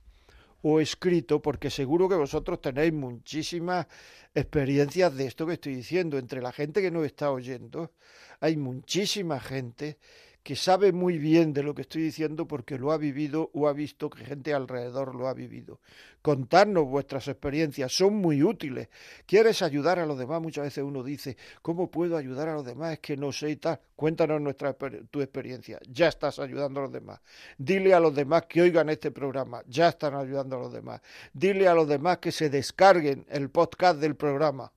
[0.62, 3.86] o escrito, porque seguro que vosotros tenéis muchísimas
[4.34, 6.18] experiencias de esto que estoy diciendo.
[6.18, 7.92] Entre la gente que nos está oyendo,
[8.40, 9.98] hay muchísima gente
[10.42, 13.72] que sabe muy bien de lo que estoy diciendo porque lo ha vivido o ha
[13.72, 15.80] visto que gente alrededor lo ha vivido.
[16.20, 18.88] Contarnos vuestras experiencias, son muy útiles.
[19.26, 20.42] ¿Quieres ayudar a los demás?
[20.42, 22.94] Muchas veces uno dice, ¿cómo puedo ayudar a los demás?
[22.94, 23.80] Es que no sé y tal.
[23.94, 25.78] Cuéntanos nuestra, tu experiencia.
[25.88, 27.20] Ya estás ayudando a los demás.
[27.56, 29.62] Dile a los demás que oigan este programa.
[29.68, 31.00] Ya están ayudando a los demás.
[31.32, 34.72] Dile a los demás que se descarguen el podcast del programa.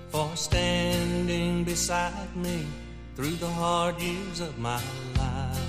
[0.09, 2.65] for standing beside me
[3.15, 4.81] through the hard years of my
[5.17, 5.61] life.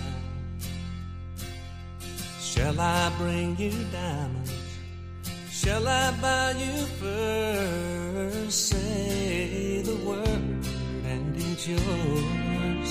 [2.40, 4.52] Shall I bring you diamonds?
[5.52, 8.52] Shall I buy you furs?
[8.52, 10.66] Say the word
[11.12, 12.90] and it's yours.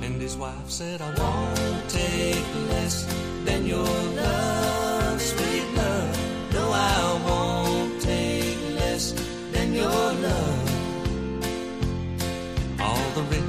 [0.00, 3.04] And his wife said, I won't take less
[3.44, 4.79] than your love,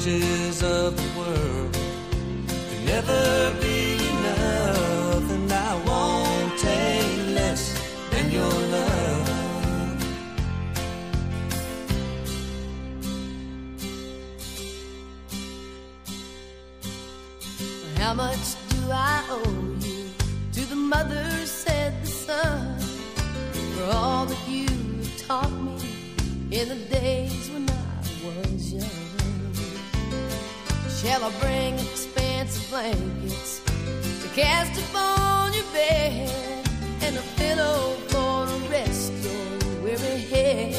[0.05, 7.79] riches of the world can never be enough, and I won't take less
[8.09, 9.27] than your love.
[17.97, 20.09] How much do I owe you?
[20.53, 22.79] To the mother said the son,
[23.75, 24.67] for all that you
[25.19, 25.77] taught me
[26.51, 27.73] in the days when I
[28.25, 29.00] was young.
[31.01, 33.59] Shall I bring expensive blankets
[34.21, 36.29] to cast upon your bed
[37.01, 40.75] and a pillow for to rest your weary head?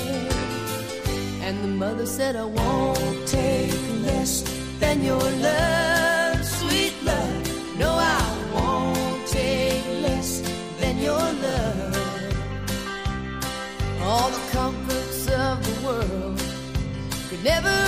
[1.43, 3.75] And the mother said, I won't take
[4.07, 4.43] less
[4.79, 7.79] than your love, sweet love.
[7.81, 8.23] No, I
[8.55, 10.41] won't take less
[10.79, 12.37] than your love.
[14.03, 16.41] All the comforts of the world
[17.29, 17.82] could never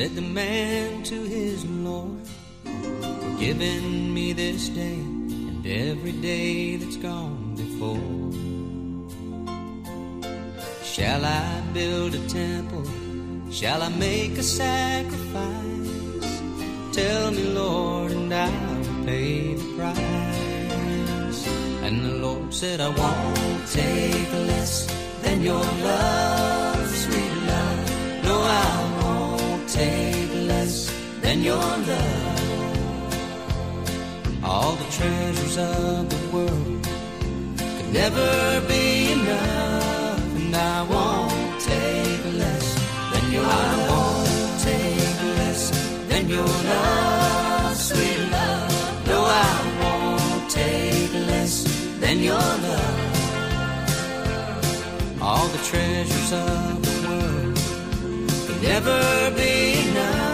[0.00, 2.26] Said the man to his Lord,
[2.64, 3.54] for
[4.16, 8.00] me this day and every day that's gone before.
[10.82, 12.86] Shall I build a temple?
[13.52, 15.90] Shall I make a sacrifice?
[16.92, 21.46] Tell me, Lord, and I'll pay the price.
[21.84, 24.86] And the Lord said, I won't take less
[25.20, 26.49] than your love,
[29.72, 30.90] take less
[31.20, 32.40] than your love.
[34.42, 36.88] All the treasures of the world
[37.76, 42.66] could never be enough, and I won't take less
[43.12, 45.70] than your I won't take less
[46.08, 49.06] than your love, sweet love.
[49.06, 51.62] No, I won't take less
[52.00, 52.98] than your love.
[55.22, 56.89] All the treasures of
[58.62, 60.30] never be love.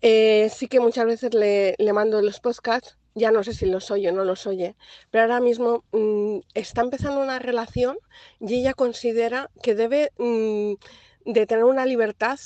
[0.00, 3.90] Eh, sí que muchas veces le, le, mando los podcasts, ya no sé si los
[3.90, 4.76] oye o no los oye,
[5.10, 7.98] pero ahora mismo mmm, está empezando una relación
[8.40, 12.38] y ella considera que debe de tener una libertad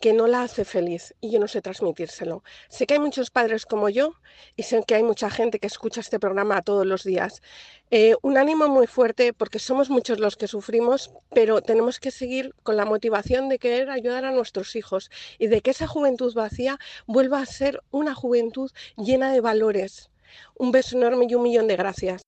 [0.00, 2.44] que no la hace feliz y yo no sé transmitírselo.
[2.68, 4.14] Sé que hay muchos padres como yo
[4.56, 7.42] y sé que hay mucha gente que escucha este programa todos los días.
[7.90, 12.54] Eh, un ánimo muy fuerte porque somos muchos los que sufrimos, pero tenemos que seguir
[12.62, 16.78] con la motivación de querer ayudar a nuestros hijos y de que esa juventud vacía
[17.06, 20.10] vuelva a ser una juventud llena de valores.
[20.56, 22.22] Un beso enorme y un millón de gracias.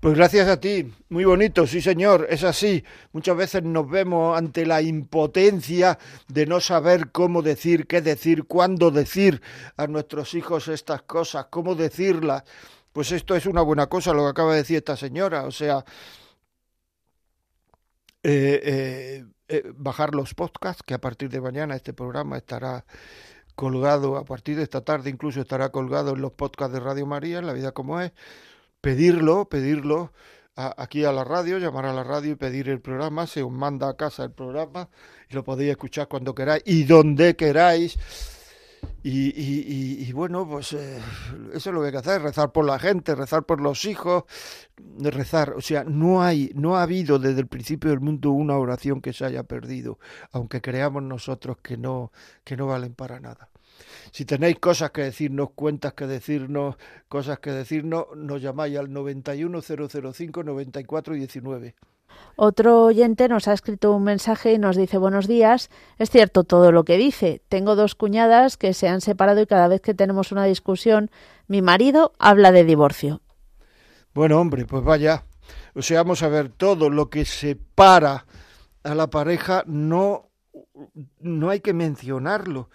[0.00, 2.84] Pues gracias a ti, muy bonito, sí señor, es así.
[3.12, 8.90] Muchas veces nos vemos ante la impotencia de no saber cómo decir, qué decir, cuándo
[8.90, 9.42] decir
[9.76, 12.44] a nuestros hijos estas cosas, cómo decirlas.
[12.92, 15.84] Pues esto es una buena cosa, lo que acaba de decir esta señora, o sea,
[18.22, 22.84] eh, eh, eh, bajar los podcasts, que a partir de mañana este programa estará
[23.58, 27.40] colgado, a partir de esta tarde incluso estará colgado en los podcasts de Radio María,
[27.40, 28.12] en la vida como es
[28.80, 30.12] pedirlo, pedirlo
[30.54, 33.50] a, aquí a la radio, llamar a la radio y pedir el programa, se os
[33.50, 34.88] manda a casa el programa
[35.28, 37.98] y lo podéis escuchar cuando queráis y donde queráis.
[39.10, 41.00] Y, y, y, y bueno, pues eh,
[41.54, 44.24] eso es lo que hay que hacer, rezar por la gente, rezar por los hijos,
[44.98, 45.54] rezar.
[45.56, 49.14] O sea, no hay, no ha habido desde el principio del mundo una oración que
[49.14, 49.98] se haya perdido,
[50.30, 52.12] aunque creamos nosotros que no,
[52.44, 53.48] que no valen para nada.
[54.12, 56.76] Si tenéis cosas que decirnos, cuentas que decirnos,
[57.08, 61.76] cosas que decirnos, nos llamáis al 91005-9419.
[62.36, 65.70] Otro oyente nos ha escrito un mensaje y nos dice buenos días.
[65.98, 67.42] Es cierto todo lo que dice.
[67.48, 71.10] Tengo dos cuñadas que se han separado y cada vez que tenemos una discusión,
[71.48, 73.20] mi marido habla de divorcio.
[74.14, 75.24] Bueno, hombre, pues vaya.
[75.74, 78.26] O sea, vamos a ver, todo lo que separa
[78.82, 80.30] a la pareja no,
[81.20, 82.70] no hay que mencionarlo.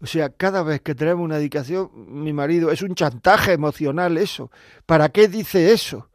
[0.00, 4.50] O sea, cada vez que tenemos una dedicación, mi marido, es un chantaje emocional eso.
[4.84, 6.08] ¿Para qué dice eso?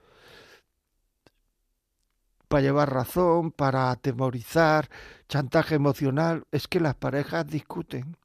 [2.47, 4.89] Para llevar razón, para atemorizar,
[5.27, 6.45] chantaje emocional.
[6.51, 8.17] Es que las parejas discuten.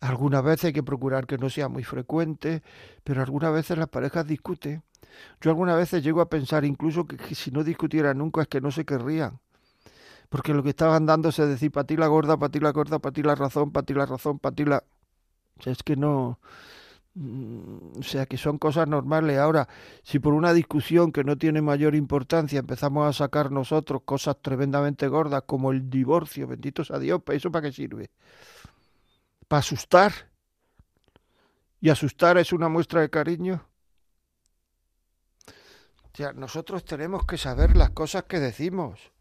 [0.00, 2.62] Algunas veces hay que procurar que no sea muy frecuente,
[3.04, 4.82] pero algunas veces las parejas discuten.
[5.40, 8.70] Yo algunas veces llego a pensar incluso que, si no discutieran nunca es que no
[8.70, 9.40] se querrían.
[10.28, 12.98] Porque lo que estaban dándose es decir, para ti la gorda, para ti la gorda,
[12.98, 14.84] para ti la razón, para ti la razón, para ti la...
[15.64, 16.38] Es que no...
[17.20, 19.38] Mm, o sea, que son cosas normales.
[19.38, 19.68] Ahora,
[20.04, 25.08] si por una discusión que no tiene mayor importancia empezamos a sacar nosotros cosas tremendamente
[25.08, 28.10] gordas como el divorcio, bendito sea Dios, ¿eso para qué sirve?
[29.48, 30.12] Para asustar.
[31.80, 33.66] Y asustar es una muestra de cariño.
[36.20, 39.12] O nosotros tenemos que saber las cosas que decimos.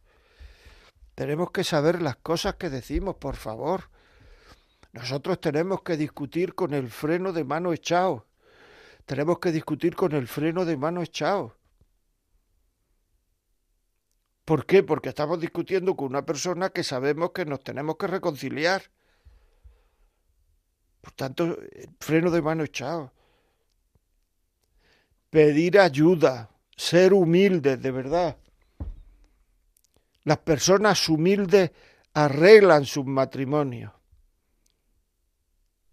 [1.15, 3.89] Tenemos que saber las cosas que decimos, por favor.
[4.97, 8.25] Nosotros tenemos que discutir con el freno de mano echado.
[9.05, 11.55] Tenemos que discutir con el freno de mano echado.
[14.43, 14.81] ¿Por qué?
[14.81, 18.89] Porque estamos discutiendo con una persona que sabemos que nos tenemos que reconciliar.
[21.01, 21.57] Por tanto,
[21.99, 23.13] freno de mano echado.
[25.29, 28.37] Pedir ayuda, ser humildes, de verdad.
[30.23, 31.69] Las personas humildes
[32.15, 33.96] arreglan sus matrimonios.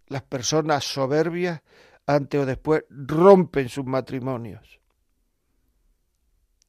[0.09, 1.63] Las personas soberbias,
[2.07, 4.81] antes o después, rompen sus matrimonios.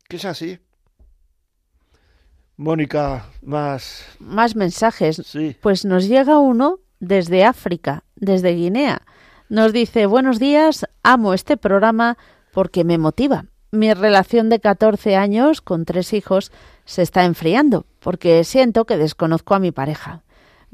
[0.07, 0.59] ¿Qué es así?
[2.57, 4.05] Mónica, más.
[4.19, 5.21] Más mensajes.
[5.25, 5.57] Sí.
[5.61, 9.01] Pues nos llega uno desde África, desde Guinea.
[9.49, 12.17] Nos dice, buenos días, amo este programa
[12.53, 13.45] porque me motiva.
[13.71, 16.51] Mi relación de 14 años con tres hijos
[16.85, 20.23] se está enfriando porque siento que desconozco a mi pareja.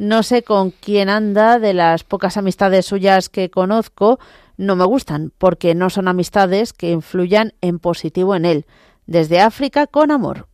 [0.01, 4.17] No sé con quién anda, de las pocas amistades suyas que conozco,
[4.57, 8.65] no me gustan, porque no son amistades que influyan en positivo en él.
[9.05, 10.47] Desde África, con amor.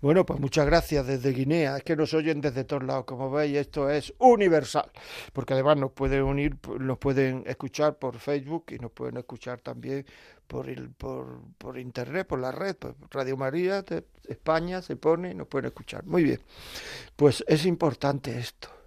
[0.00, 1.76] Bueno, pues muchas gracias desde Guinea.
[1.76, 3.04] Es que nos oyen desde todos lados.
[3.04, 4.90] Como veis, esto es universal.
[5.32, 10.04] Porque además nos pueden unir, nos pueden escuchar por Facebook y nos pueden escuchar también
[10.48, 12.74] por, el, por, por internet, por la red.
[12.74, 16.04] Pues Radio María de España se pone y nos pueden escuchar.
[16.06, 16.40] Muy bien.
[17.14, 18.79] Pues es importante esto.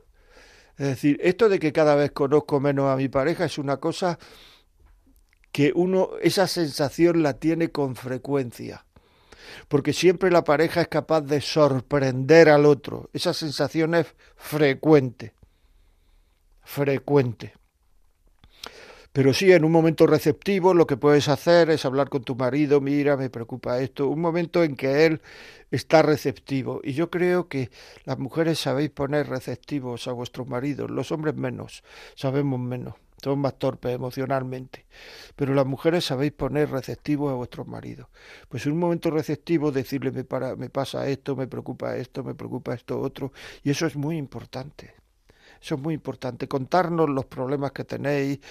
[0.78, 4.17] Es decir, esto de que cada vez conozco menos a mi pareja es una cosa
[5.51, 8.86] que uno, esa sensación la tiene con frecuencia
[9.67, 13.09] porque siempre la pareja es capaz de sorprender al otro.
[13.13, 15.34] Esa sensación es frecuente,
[16.61, 17.53] frecuente.
[19.14, 22.82] Pero sí, en un momento receptivo lo que puedes hacer es hablar con tu marido,
[22.82, 25.22] mira, me preocupa esto, un momento en que él
[25.72, 26.82] está receptivo.
[26.84, 27.70] Y yo creo que
[28.05, 31.84] las mujeres sabéis poner receptivos a vuestros maridos, los hombres menos,
[32.16, 34.86] sabemos menos son más torpes emocionalmente.
[35.36, 38.07] Pero las mujeres sabéis poner receptivos a vuestros maridos.
[38.49, 42.36] Pues en un momento receptivo decirle me, para, me pasa esto, me preocupa esto, me
[42.36, 43.32] preocupa esto otro.
[43.64, 44.93] Y eso es muy importante.
[45.64, 48.41] Eso es muy importante, contarnos los problemas que tenéis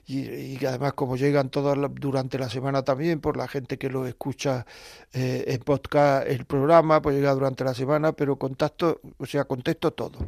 [0.04, 4.66] y, además como llegan todas durante la semana también por la gente que lo escucha
[5.12, 9.90] eh, en podcast el programa, pues llega durante la semana, pero contacto, o sea, contesto
[9.92, 10.18] todo.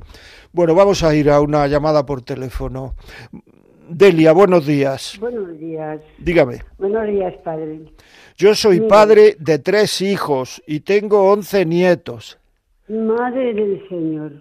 [0.52, 2.94] Bueno, vamos a ir a una llamada por teléfono.
[3.88, 5.16] Delia, buenos días.
[5.18, 6.00] Buenos días.
[6.18, 6.60] Dígame.
[6.78, 7.80] Buenos días, padre.
[8.36, 12.38] Yo soy padre de tres hijos y tengo once nietos.
[12.88, 14.32] Madre del Señor,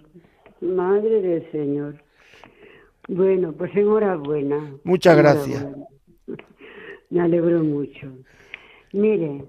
[0.60, 1.94] Madre del Señor.
[3.08, 4.74] Bueno, pues enhorabuena.
[4.84, 5.66] Muchas gracias.
[7.10, 8.08] Me alegro mucho.
[8.92, 9.44] Mire,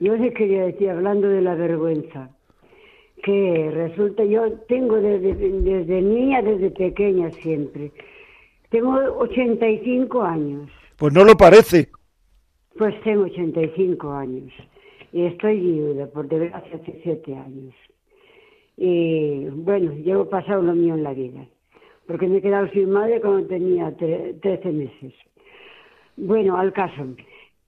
[0.00, 2.30] yo les quería decir, hablando de la vergüenza,
[3.22, 7.90] que resulta, yo tengo desde, desde niña, desde pequeña siempre.
[8.70, 10.70] Tengo 85 años.
[10.96, 11.88] Pues no lo parece.
[12.76, 14.52] Pues tengo 85 años.
[15.12, 17.74] Y estoy viuda, por desgracia, hace 7 años.
[18.76, 21.44] Y bueno, llevo pasado lo mío en la vida.
[22.06, 25.12] Porque me he quedado sin madre cuando tenía 13 meses.
[26.16, 27.06] Bueno, al caso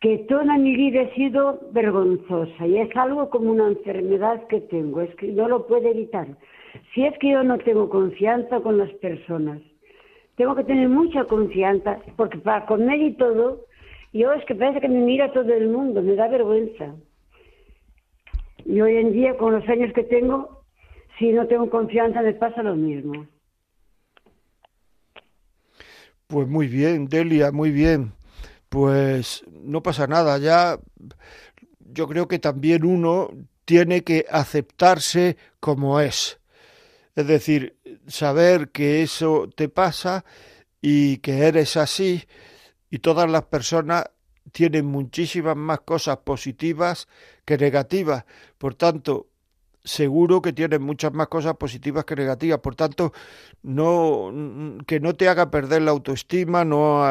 [0.01, 5.03] que toda mi vida he sido vergonzosa y es algo como una enfermedad que tengo,
[5.03, 6.27] es que no lo puedo evitar.
[6.95, 9.61] Si es que yo no tengo confianza con las personas,
[10.37, 13.67] tengo que tener mucha confianza, porque para comer y todo,
[14.15, 16.95] yo es que parece que me mira todo el mundo, me da vergüenza.
[18.65, 20.63] Y hoy en día, con los años que tengo,
[21.19, 23.27] si no tengo confianza, me pasa lo mismo.
[26.27, 28.13] Pues muy bien, Delia, muy bien.
[28.71, 30.79] Pues no pasa nada, ya
[31.93, 33.31] yo creo que también uno
[33.65, 36.39] tiene que aceptarse como es.
[37.17, 40.25] Es decir, saber que eso te pasa
[40.81, 42.25] y que eres así
[42.91, 44.05] y todas las personas
[44.53, 47.09] tienen muchísimas más cosas positivas
[47.45, 48.25] que negativas.
[48.57, 49.31] Por tanto,
[49.83, 52.61] seguro que tienen muchas más cosas positivas que negativas.
[52.61, 53.13] Por tanto,
[53.63, 54.33] no
[54.87, 57.03] que no te haga perder la autoestima, no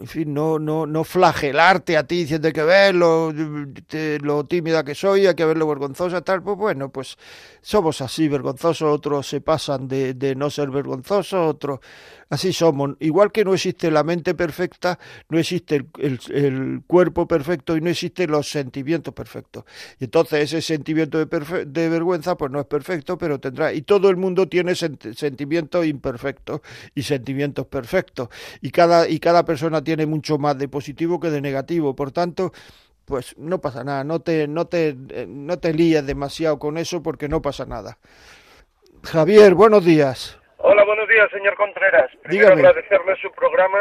[0.00, 4.94] en fin, no, no, no flagelarte a ti diciendo que ves lo, lo, tímida que
[4.94, 7.18] soy, hay que ver lo vergonzosa, tal, pues bueno, pues
[7.60, 11.80] somos así, vergonzosos, otros se pasan de, de no ser vergonzosos, otros
[12.30, 12.96] así somos.
[13.00, 14.98] Igual que no existe la mente perfecta,
[15.28, 19.64] no existe el, el, cuerpo perfecto y no existen los sentimientos perfectos.
[19.98, 24.08] Y entonces ese sentimiento de, de, vergüenza pues no es perfecto, pero tendrá, y todo
[24.08, 26.60] el mundo tiene sentimientos imperfectos
[26.94, 28.28] y sentimientos perfectos.
[28.62, 31.94] Y cada, y cada persona tiene mucho más de positivo que de negativo.
[31.94, 32.52] Por tanto,
[33.04, 37.02] pues no pasa nada, no te, no te, eh, no te líes demasiado con eso
[37.02, 37.98] porque no pasa nada.
[39.02, 40.38] Javier, buenos días.
[40.58, 42.10] Hola, buenos días, señor Contreras.
[42.22, 43.78] Primero agradecerle su programa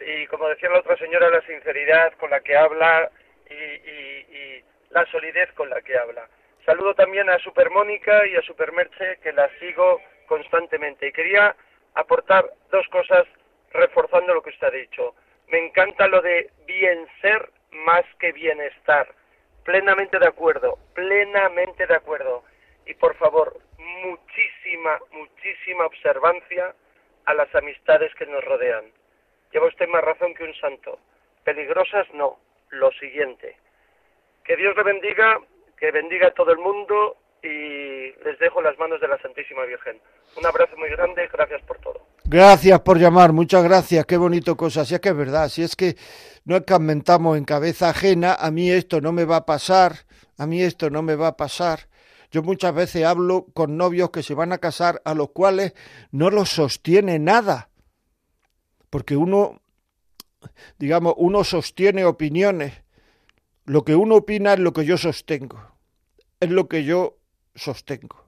[0.00, 3.10] y, como decía la otra señora, la sinceridad con la que habla
[3.48, 6.28] y, y la solidez con la que habla.
[6.64, 11.08] Saludo también a Supermónica y a Supermerche, que la sigo constantemente.
[11.08, 11.54] Y quería
[11.94, 13.24] aportar dos cosas
[13.72, 15.14] reforzando lo que usted ha dicho.
[15.48, 19.08] Me encanta lo de bien ser más que bienestar.
[19.64, 22.42] Plenamente de acuerdo, plenamente de acuerdo.
[22.86, 26.74] Y por favor, muchísima, muchísima observancia
[27.24, 28.84] a las amistades que nos rodean.
[29.52, 30.98] Lleva usted más razón que un santo.
[31.44, 32.38] Peligrosas no,
[32.70, 33.56] lo siguiente.
[34.44, 35.38] Que Dios le bendiga,
[35.78, 40.00] que bendiga a todo el mundo y les dejo las manos de la Santísima Virgen.
[40.36, 41.81] Un abrazo muy grande, gracias por.
[42.32, 44.86] Gracias por llamar, muchas gracias, qué bonito cosa.
[44.86, 45.98] Si es que es verdad, si es que
[46.46, 50.06] no es que aumentamos en cabeza ajena, a mí esto no me va a pasar,
[50.38, 51.90] a mí esto no me va a pasar.
[52.30, 55.74] Yo muchas veces hablo con novios que se van a casar a los cuales
[56.10, 57.68] no los sostiene nada.
[58.88, 59.60] Porque uno,
[60.78, 62.72] digamos, uno sostiene opiniones.
[63.66, 65.60] Lo que uno opina es lo que yo sostengo.
[66.40, 67.18] Es lo que yo
[67.54, 68.24] sostengo.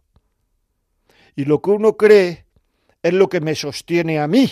[1.34, 2.43] Y lo que uno cree
[3.04, 4.50] es lo que me sostiene a mí.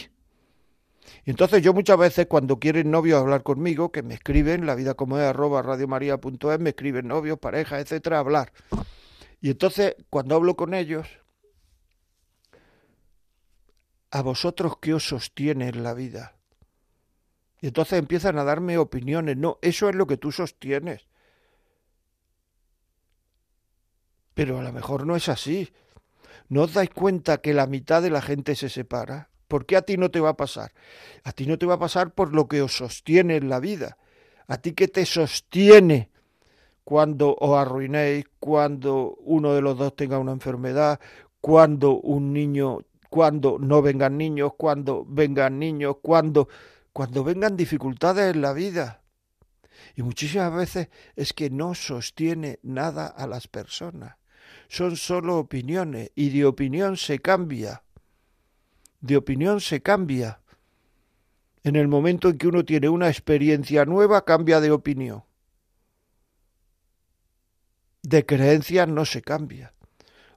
[1.24, 4.92] Y entonces yo muchas veces cuando quieren novios hablar conmigo, que me escriben, la vida
[4.92, 8.52] como es arroba radiomaria.es, me escriben novios, parejas, etcétera, hablar.
[9.40, 11.08] Y entonces cuando hablo con ellos,
[14.10, 16.36] a vosotros qué os sostiene en la vida.
[17.62, 19.38] Y entonces empiezan a darme opiniones.
[19.38, 21.06] No, eso es lo que tú sostienes.
[24.34, 25.72] Pero a lo mejor no es así.
[26.52, 29.30] ¿No os dais cuenta que la mitad de la gente se separa?
[29.48, 30.74] ¿Por qué a ti no te va a pasar?
[31.24, 33.96] A ti no te va a pasar por lo que os sostiene en la vida.
[34.48, 36.10] A ti que te sostiene
[36.84, 41.00] cuando os arruinéis, cuando uno de los dos tenga una enfermedad,
[41.40, 46.48] cuando un niño, cuando no vengan niños, cuando vengan niños, cuando,
[46.92, 49.00] cuando vengan dificultades en la vida.
[49.96, 54.16] Y muchísimas veces es que no sostiene nada a las personas
[54.72, 57.82] son solo opiniones y de opinión se cambia.
[59.02, 60.40] De opinión se cambia.
[61.62, 65.24] En el momento en que uno tiene una experiencia nueva, cambia de opinión.
[68.02, 69.74] De creencias no se cambia.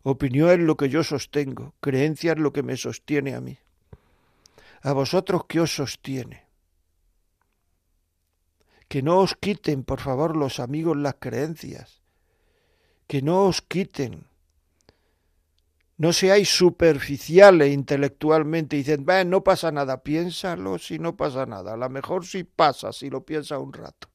[0.03, 3.57] Opinión es lo que yo sostengo, creencia es lo que me sostiene a mí.
[4.81, 6.43] ¿A vosotros qué os sostiene?
[8.89, 12.04] Que no os quiten, por favor, los amigos las creencias
[13.07, 14.25] que no os quiten.
[15.97, 21.73] No seáis superficiales intelectualmente y dicen, no pasa nada, piénsalo si no pasa nada.
[21.73, 24.09] A lo mejor si pasa, si lo piensa un rato.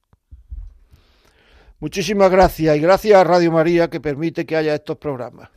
[1.78, 5.48] Muchísimas gracias y gracias a Radio María que permite que haya estos programas.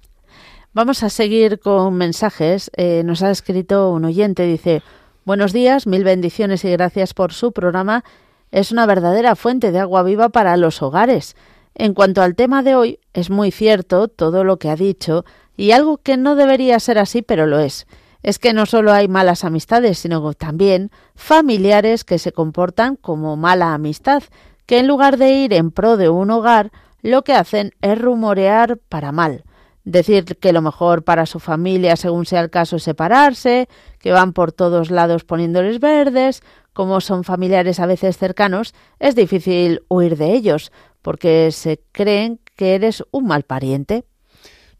[0.71, 2.71] Vamos a seguir con mensajes.
[2.77, 4.81] Eh, nos ha escrito un oyente, dice,
[5.25, 8.05] buenos días, mil bendiciones y gracias por su programa.
[8.51, 11.35] Es una verdadera fuente de agua viva para los hogares.
[11.75, 15.25] En cuanto al tema de hoy, es muy cierto todo lo que ha dicho,
[15.57, 17.87] y algo que no debería ser así, pero lo es.
[18.21, 23.73] Es que no solo hay malas amistades, sino también familiares que se comportan como mala
[23.73, 24.23] amistad,
[24.65, 26.71] que en lugar de ir en pro de un hogar,
[27.01, 29.43] lo que hacen es rumorear para mal.
[29.83, 33.67] Decir que lo mejor para su familia, según sea el caso, es separarse,
[33.99, 39.83] que van por todos lados poniéndoles verdes, como son familiares a veces cercanos, es difícil
[39.89, 40.71] huir de ellos,
[41.03, 44.05] porque se creen que eres un mal pariente.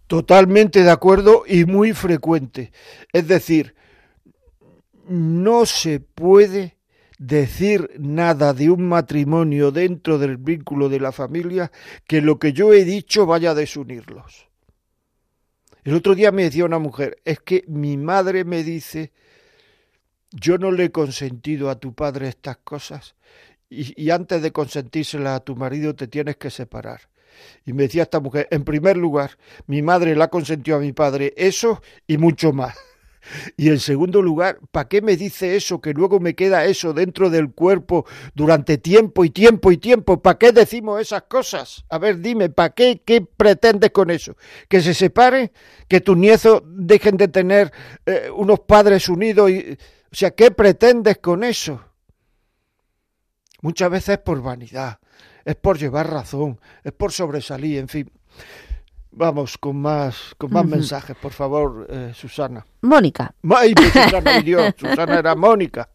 [0.08, 2.72] Totalmente de acuerdo y muy frecuente.
[3.12, 3.76] Es decir,
[5.08, 6.78] no se puede
[7.20, 11.72] decir nada de un matrimonio dentro del vínculo de la familia
[12.08, 14.48] que lo que yo he dicho vaya a desunirlos.
[15.84, 19.12] El otro día me decía una mujer, es que mi madre me dice,
[20.32, 23.16] yo no le he consentido a tu padre estas cosas
[23.74, 27.02] y, antes de consentírselas a tu marido te tienes que separar.
[27.66, 29.32] Y me decía esta mujer, en primer lugar,
[29.68, 32.76] mi madre la consentió a mi padre eso y mucho más.
[33.56, 37.30] Y en segundo lugar, ¿para qué me dice eso que luego me queda eso dentro
[37.30, 38.06] del cuerpo
[38.36, 40.22] durante tiempo y tiempo y tiempo?
[40.22, 41.86] ¿Para qué decimos esas cosas?
[41.88, 43.02] A ver, dime, ¿para qué?
[43.06, 44.36] ¿Qué pretendes con eso?
[44.68, 45.54] ¿Que se separe?
[45.88, 47.72] ¿Que tus nietos dejen de tener
[48.06, 49.50] eh, unos padres unidos?
[49.50, 49.78] Y,
[50.12, 51.82] o sea, ¿qué pretendes con eso?
[53.64, 55.00] Muchas veces es por vanidad,
[55.46, 58.12] es por llevar razón, es por sobresalir, en fin.
[59.10, 62.66] Vamos con más, con más mensajes, por favor, eh, Susana.
[62.82, 63.34] Mónica.
[63.56, 65.88] Ay, pues Susana, Dios, Susana era Mónica.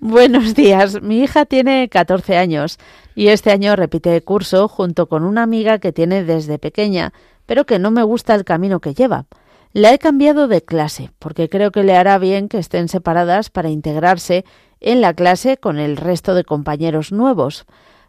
[0.00, 1.00] Buenos días.
[1.00, 2.78] Mi hija tiene 14 años
[3.14, 7.14] y este año repite curso junto con una amiga que tiene desde pequeña,
[7.46, 9.24] pero que no me gusta el camino que lleva.
[9.72, 13.70] La he cambiado de clase porque creo que le hará bien que estén separadas para
[13.70, 14.44] integrarse
[14.80, 17.66] en la clase con el resto de compañeros nuevos.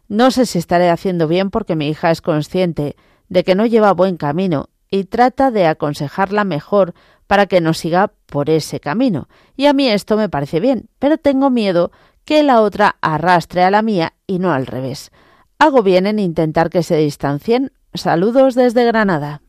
[0.08, 2.96] No sé si estaré haciendo bien porque mi hija es consciente
[3.28, 6.94] de que no lleva buen camino y trata de aconsejarla mejor
[7.26, 9.28] para que no siga por ese camino.
[9.56, 11.92] Y a mí esto me parece bien, pero tengo miedo
[12.24, 15.12] que la otra arrastre a la mía y no al revés.
[15.58, 17.72] Hago bien en intentar que se distancien.
[17.94, 19.42] Saludos desde Granada.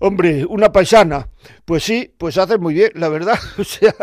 [0.00, 1.28] Hombre, una paisana.
[1.64, 3.38] Pues sí, pues hace muy bien, la verdad.
[3.58, 3.94] O sea,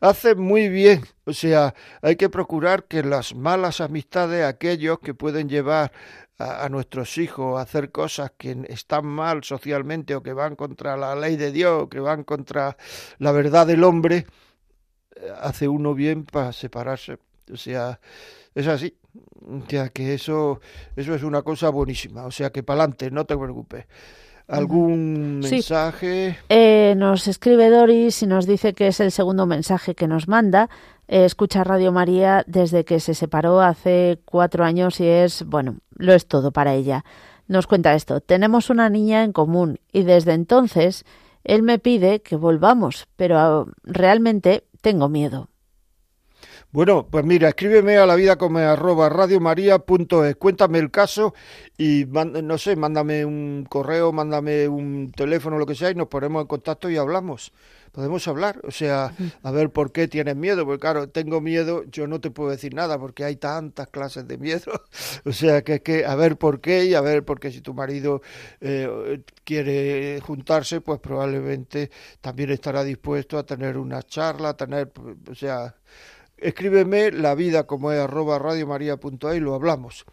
[0.00, 1.02] hace muy bien.
[1.24, 5.92] O sea, hay que procurar que las malas amistades, aquellos que pueden llevar
[6.38, 11.14] a, nuestros hijos a hacer cosas que están mal socialmente o que van contra la
[11.14, 12.76] ley de Dios, que van contra
[13.18, 14.26] la verdad del hombre,
[15.16, 17.18] eh, hace uno bien para separarse.
[17.52, 18.00] O sea,
[18.54, 18.96] es así.
[19.46, 20.60] O sea, que eso,
[20.96, 22.24] eso es una cosa buenísima.
[22.26, 23.86] O sea, que para adelante, no te preocupes.
[24.48, 26.38] ¿Algún mensaje?
[26.48, 30.70] Eh, nos escribe Doris y nos dice que es el segundo mensaje que nos manda.
[31.06, 36.14] Eh, escucha Radio María desde que se separó hace cuatro años y es, bueno, lo
[36.14, 37.04] es todo para ella.
[37.46, 38.20] Nos cuenta esto.
[38.20, 41.04] Tenemos una niña en común y desde entonces
[41.44, 45.48] él me pide que volvamos, pero ah, realmente tengo miedo.
[46.70, 51.32] Bueno, pues mira, escríbeme a la vida como arroba radiomaria.es, cuéntame el caso
[51.78, 56.42] y no sé, mándame un correo, mándame un teléfono, lo que sea, y nos ponemos
[56.42, 57.52] en contacto y hablamos.
[57.90, 62.06] Podemos hablar, o sea, a ver por qué tienes miedo, porque claro, tengo miedo, yo
[62.06, 64.70] no te puedo decir nada porque hay tantas clases de miedo,
[65.24, 67.72] o sea, que es que a ver por qué y a ver porque si tu
[67.72, 68.20] marido
[68.60, 71.90] eh, quiere juntarse, pues probablemente
[72.20, 74.92] también estará dispuesto a tener una charla, a tener,
[75.30, 75.74] o sea,
[76.40, 80.04] escríbeme la vida como es arroba radiomaria.a y lo hablamos.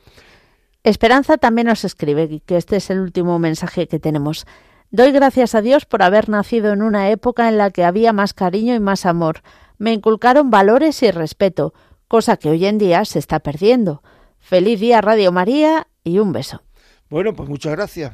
[0.83, 4.45] Esperanza también nos escribe, que este es el último mensaje que tenemos.
[4.91, 8.33] Doy gracias a Dios por haber nacido en una época en la que había más
[8.33, 9.41] cariño y más amor.
[9.77, 11.73] Me inculcaron valores y respeto,
[12.07, 14.03] cosa que hoy en día se está perdiendo.
[14.39, 16.61] Feliz día Radio María y un beso.
[17.09, 18.11] Bueno, pues muchas gracias.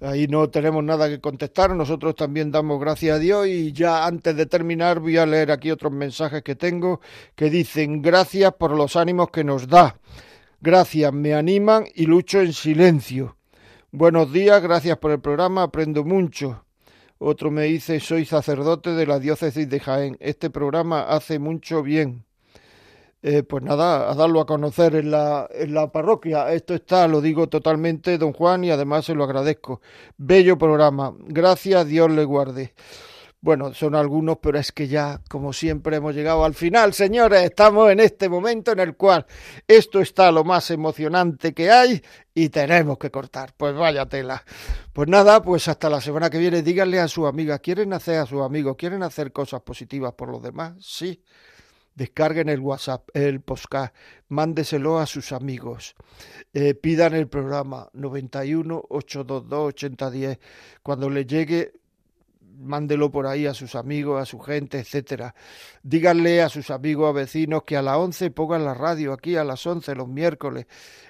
[0.00, 4.36] Ahí no tenemos nada que contestar, nosotros también damos gracias a Dios y ya antes
[4.36, 7.00] de terminar voy a leer aquí otros mensajes que tengo
[7.34, 9.98] que dicen gracias por los ánimos que nos da.
[10.60, 13.36] Gracias, me animan y lucho en silencio.
[13.90, 16.64] Buenos días, gracias por el programa, aprendo mucho.
[17.18, 20.16] Otro me dice, soy sacerdote de la diócesis de Jaén.
[20.20, 22.27] Este programa hace mucho bien.
[23.20, 26.52] Eh, pues nada, a darlo a conocer en la, en la parroquia.
[26.52, 29.80] Esto está, lo digo totalmente, don Juan, y además se lo agradezco.
[30.16, 31.12] Bello programa.
[31.26, 32.74] Gracias, Dios le guarde.
[33.40, 37.42] Bueno, son algunos, pero es que ya, como siempre, hemos llegado al final, señores.
[37.42, 39.26] Estamos en este momento en el cual
[39.66, 42.02] esto está lo más emocionante que hay
[42.34, 43.52] y tenemos que cortar.
[43.56, 44.44] Pues vaya tela.
[44.92, 46.62] Pues nada, pues hasta la semana que viene.
[46.62, 48.76] Díganle a su amiga, ¿quieren hacer a sus amigos?
[48.76, 50.74] ¿Quieren hacer cosas positivas por los demás?
[50.80, 51.22] Sí
[51.98, 53.92] descarguen el WhatsApp, el podcast,
[54.28, 55.96] mándeselo a sus amigos,
[56.54, 60.38] eh, pidan el programa 91 822 8010.
[60.84, 61.72] Cuando le llegue,
[62.56, 65.34] mándelo por ahí a sus amigos, a su gente, etcétera.
[65.82, 69.42] Díganle a sus amigos, a vecinos que a las 11 pongan la radio aquí a
[69.42, 70.66] las 11 los miércoles.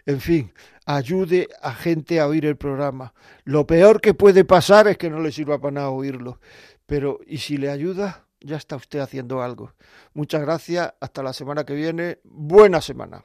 [0.06, 0.52] En fin,
[0.86, 3.12] ayude a gente a oír el programa.
[3.44, 6.40] Lo peor que puede pasar es que no le sirva para nada oírlo.
[6.86, 8.27] Pero, ¿y si le ayuda?
[8.40, 9.72] Ya está usted haciendo algo.
[10.14, 12.18] Muchas gracias, hasta la semana que viene.
[12.24, 13.24] Buena semana.